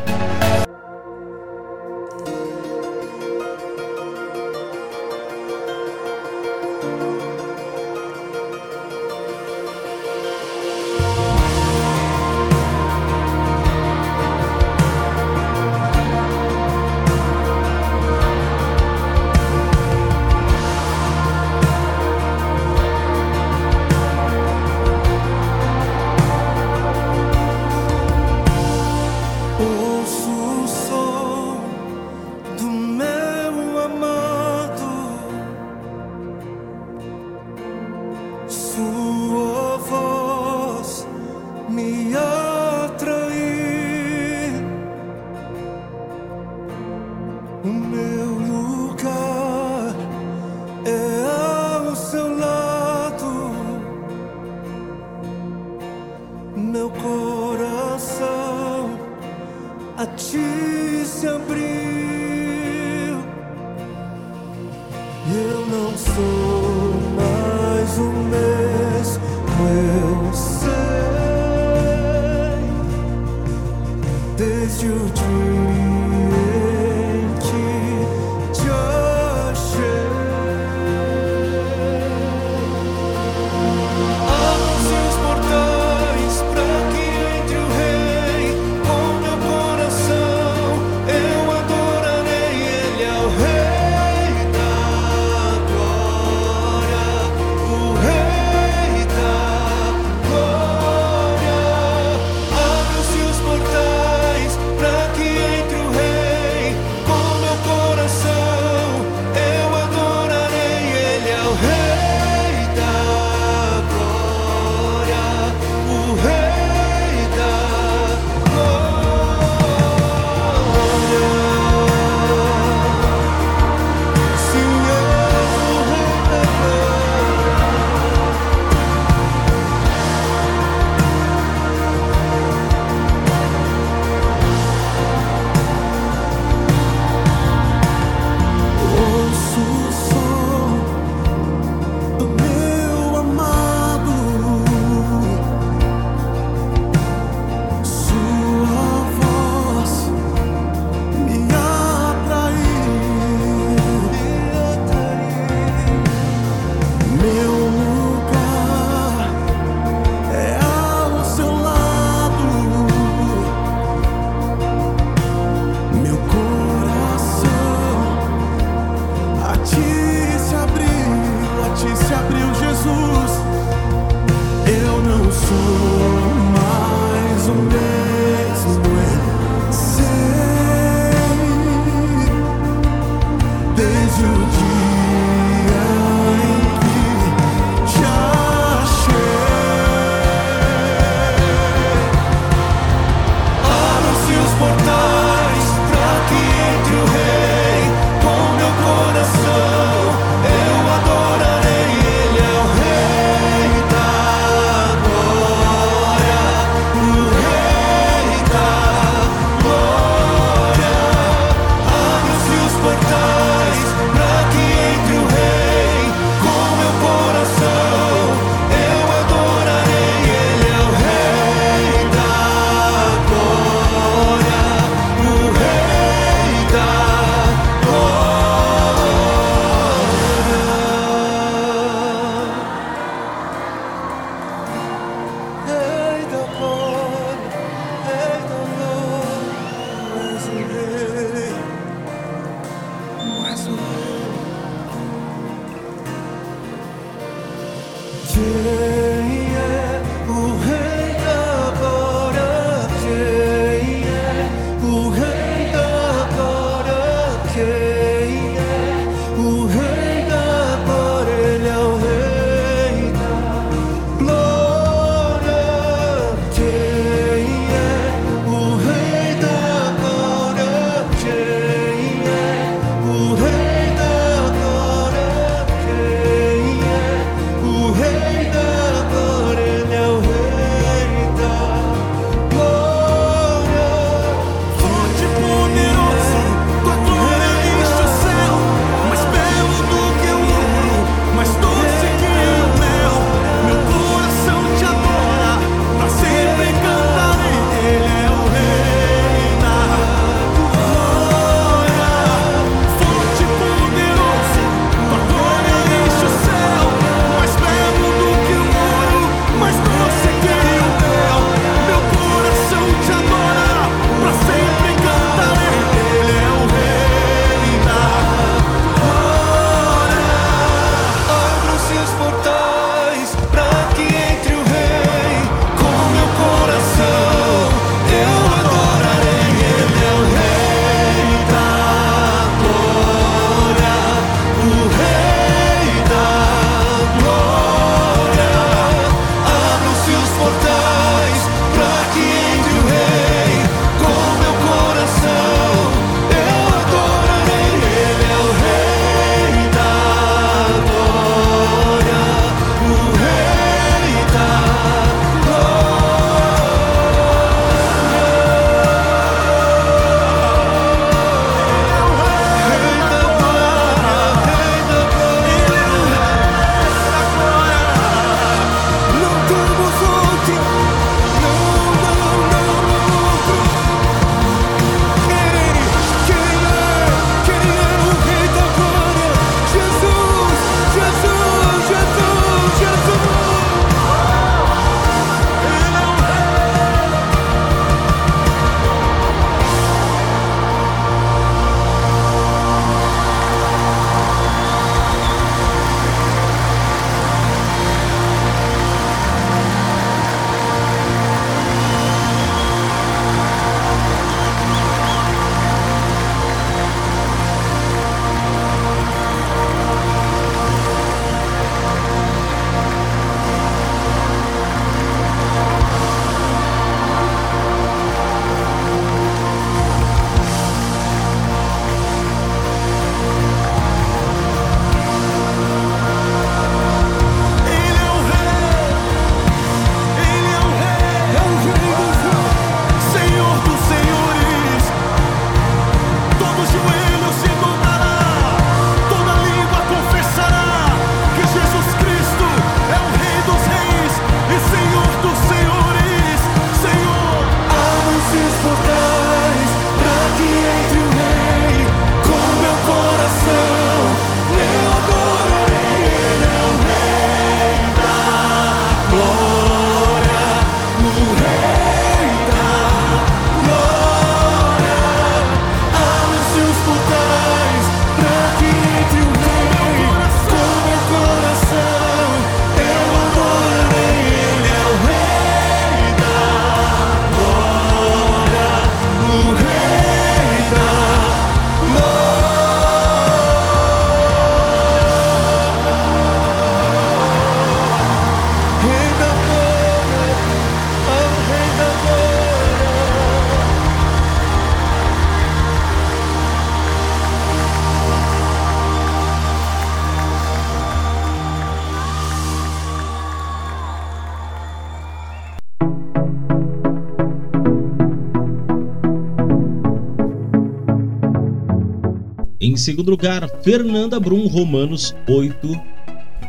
[512.87, 515.57] segundo lugar, Fernanda Brum, Romanos 8,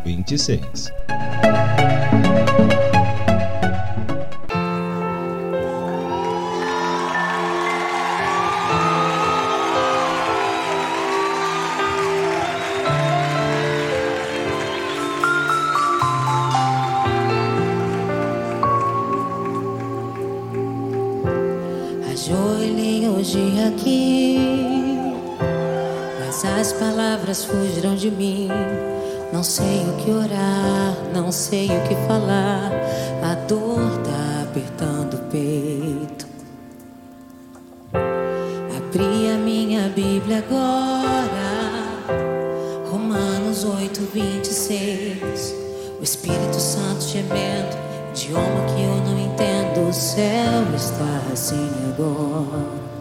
[0.06, 0.97] 26.
[51.48, 52.97] seen you go.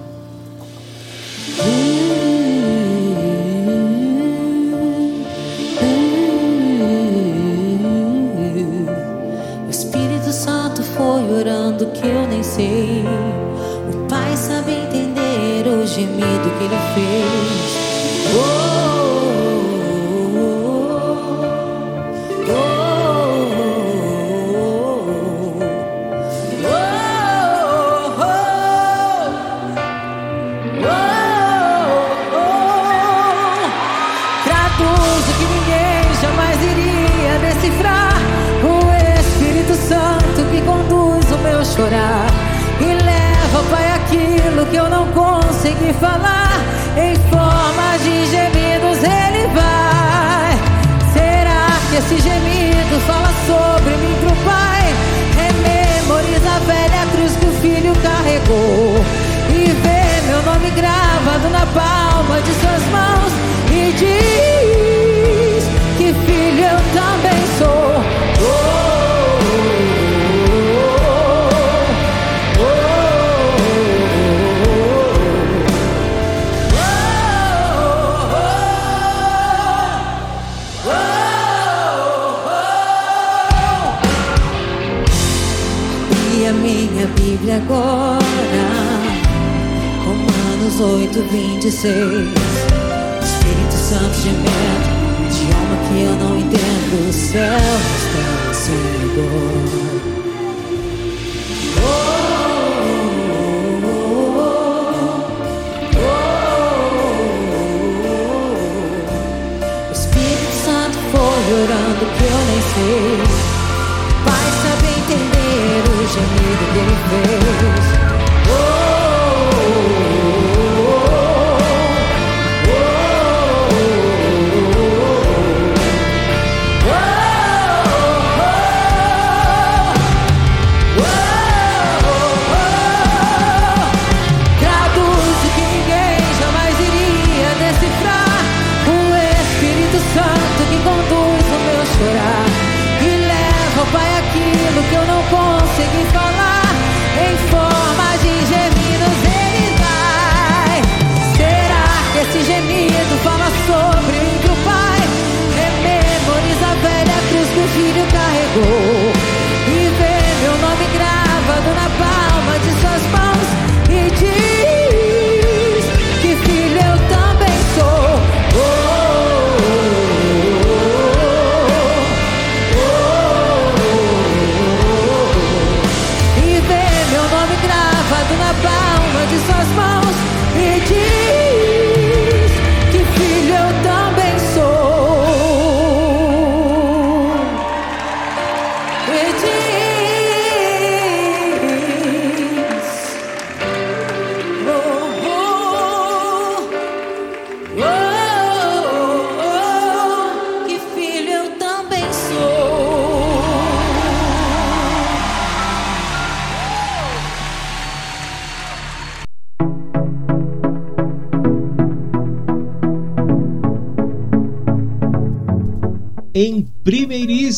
[158.68, 158.95] Oh.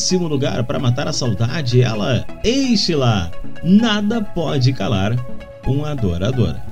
[0.09, 3.31] belíssimo lugar para matar a saudade, ela enche lá.
[3.63, 5.15] Nada pode calar
[5.67, 6.68] um adorador.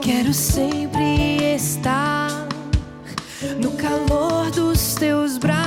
[0.00, 2.30] Quero sempre estar
[3.60, 5.57] no calor dos teus braços.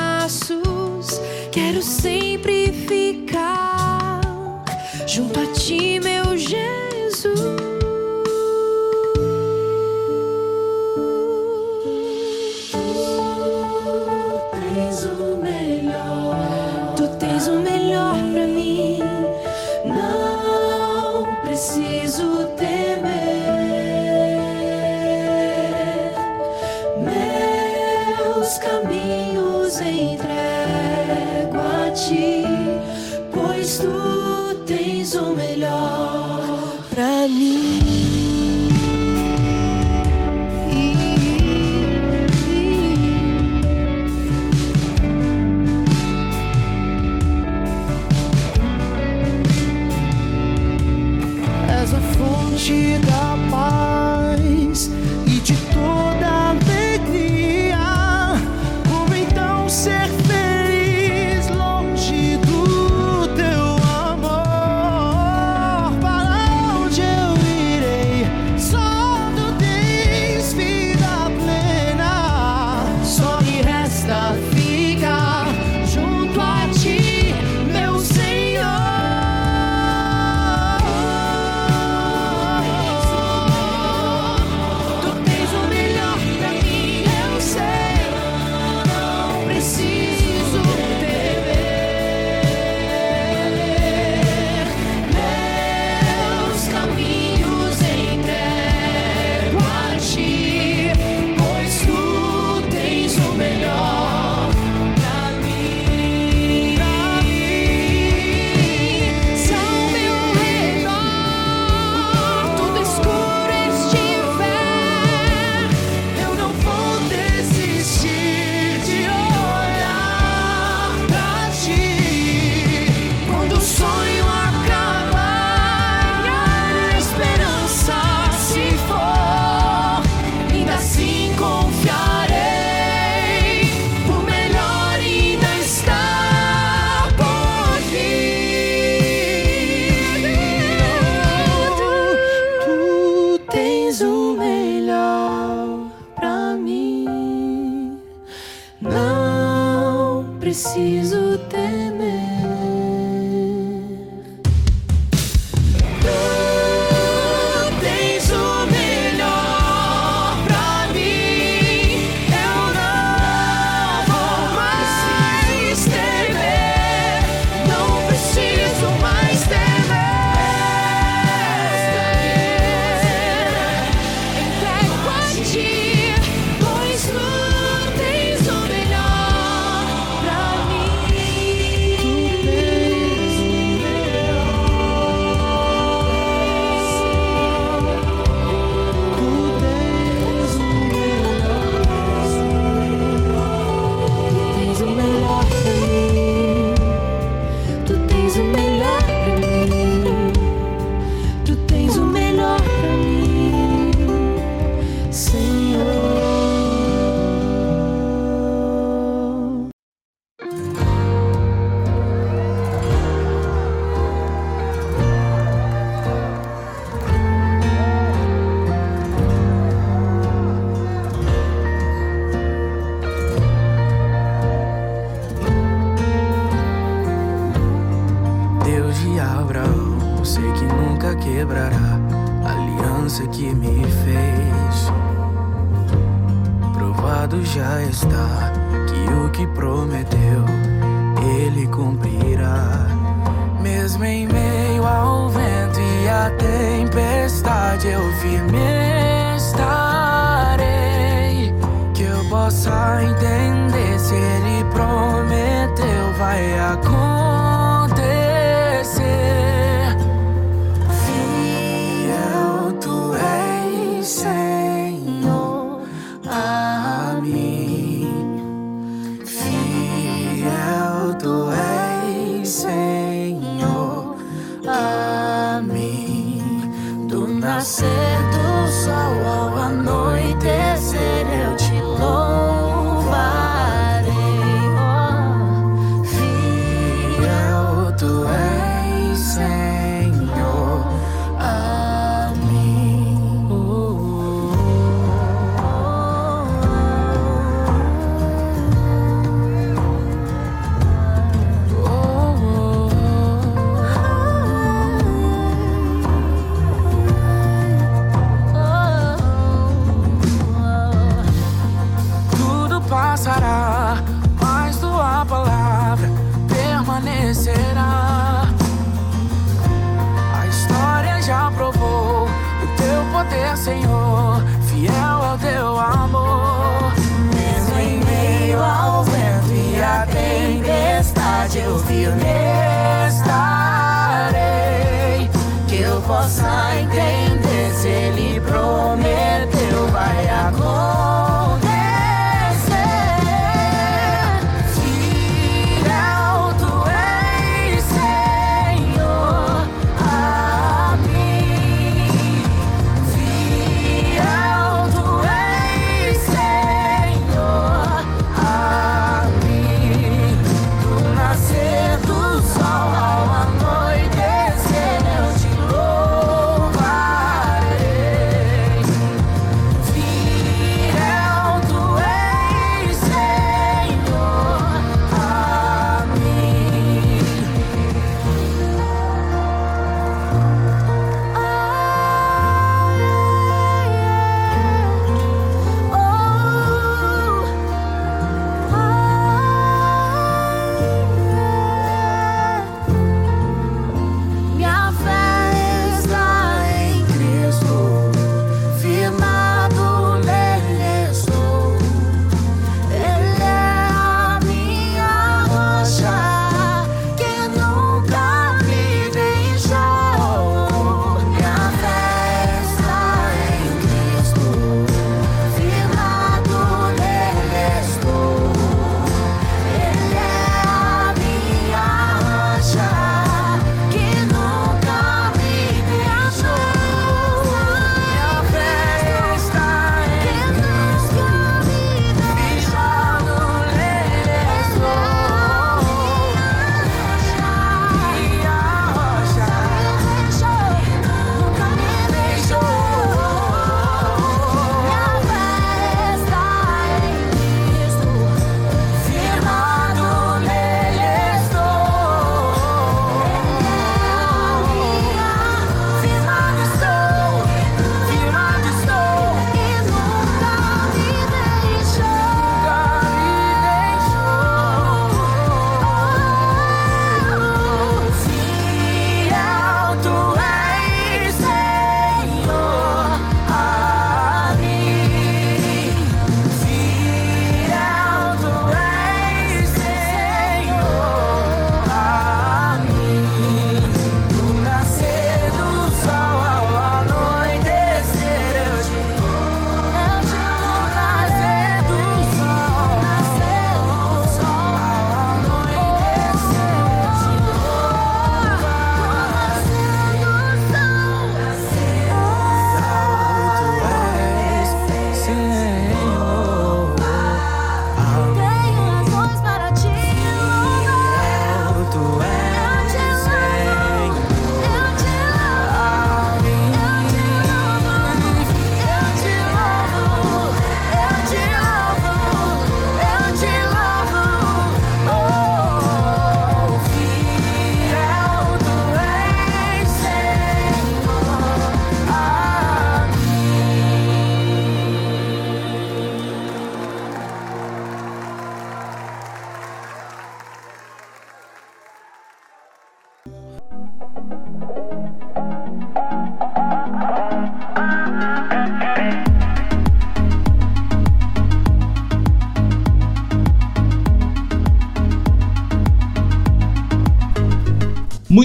[237.94, 238.41] stop.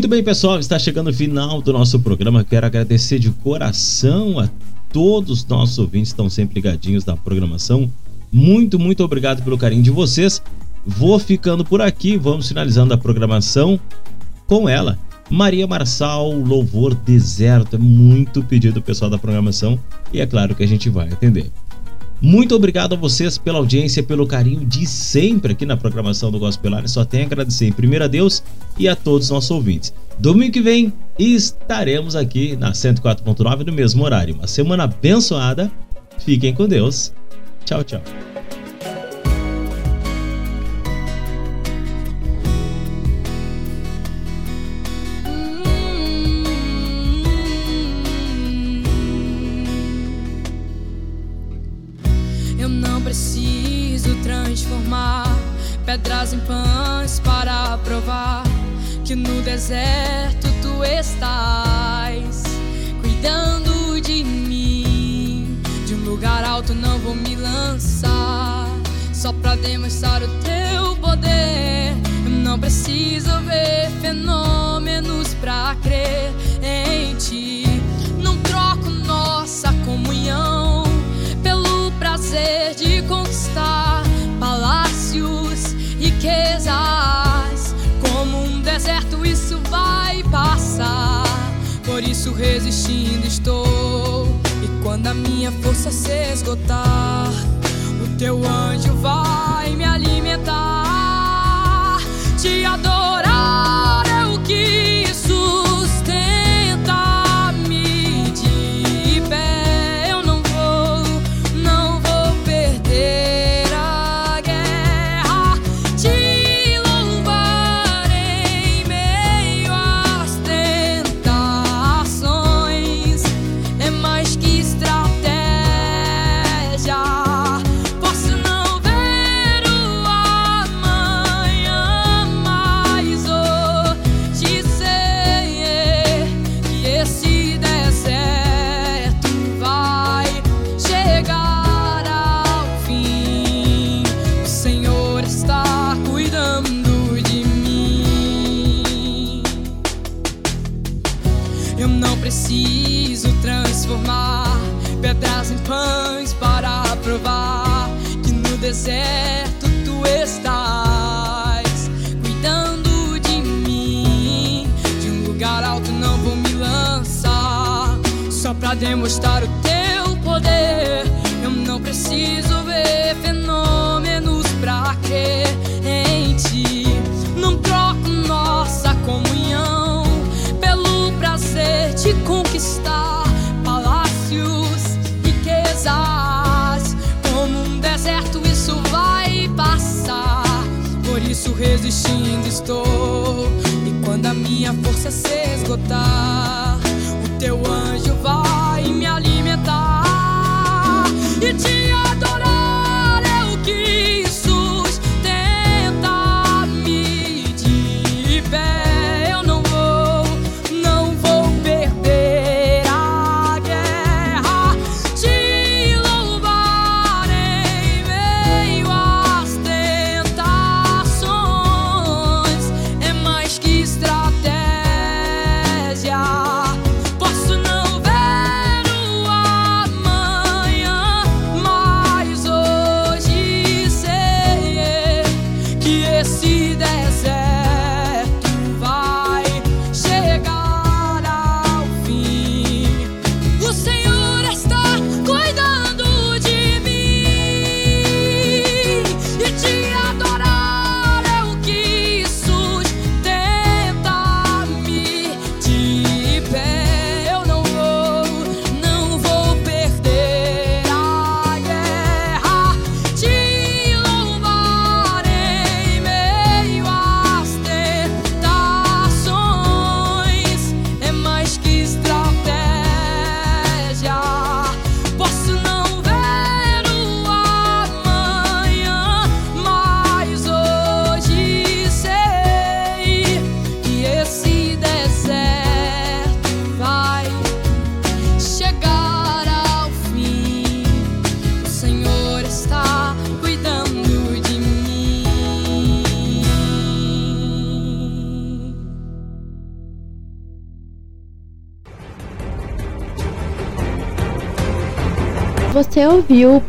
[0.06, 2.44] Muito bem, pessoal, está chegando o final do nosso programa.
[2.44, 4.48] Quero agradecer de coração a
[4.92, 7.90] todos os nossos ouvintes que estão sempre ligadinhos na programação.
[8.30, 10.40] Muito, muito obrigado pelo carinho de vocês.
[10.86, 13.80] Vou ficando por aqui, vamos finalizando a programação
[14.46, 14.96] com ela.
[15.28, 17.74] Maria Marçal, Louvor Deserto.
[17.74, 19.76] É muito pedido pessoal da programação
[20.12, 21.50] e é claro que a gente vai atender.
[22.22, 26.88] Muito obrigado a vocês pela audiência, pelo carinho de sempre aqui na programação do Gospel
[26.88, 28.40] Só tenho a agradecer primeiro a Deus
[28.78, 29.92] e a todos os nossos ouvintes.
[30.18, 34.34] Domingo que vem estaremos aqui na 104.9 no mesmo horário.
[34.34, 35.70] Uma semana abençoada.
[36.18, 37.12] Fiquem com Deus.
[37.64, 38.02] Tchau, tchau.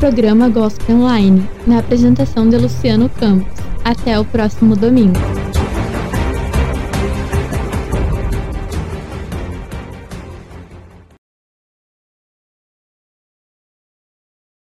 [0.08, 3.60] programa Gospel Online, na apresentação de Luciano Campos.
[3.84, 5.36] Até o próximo domingo.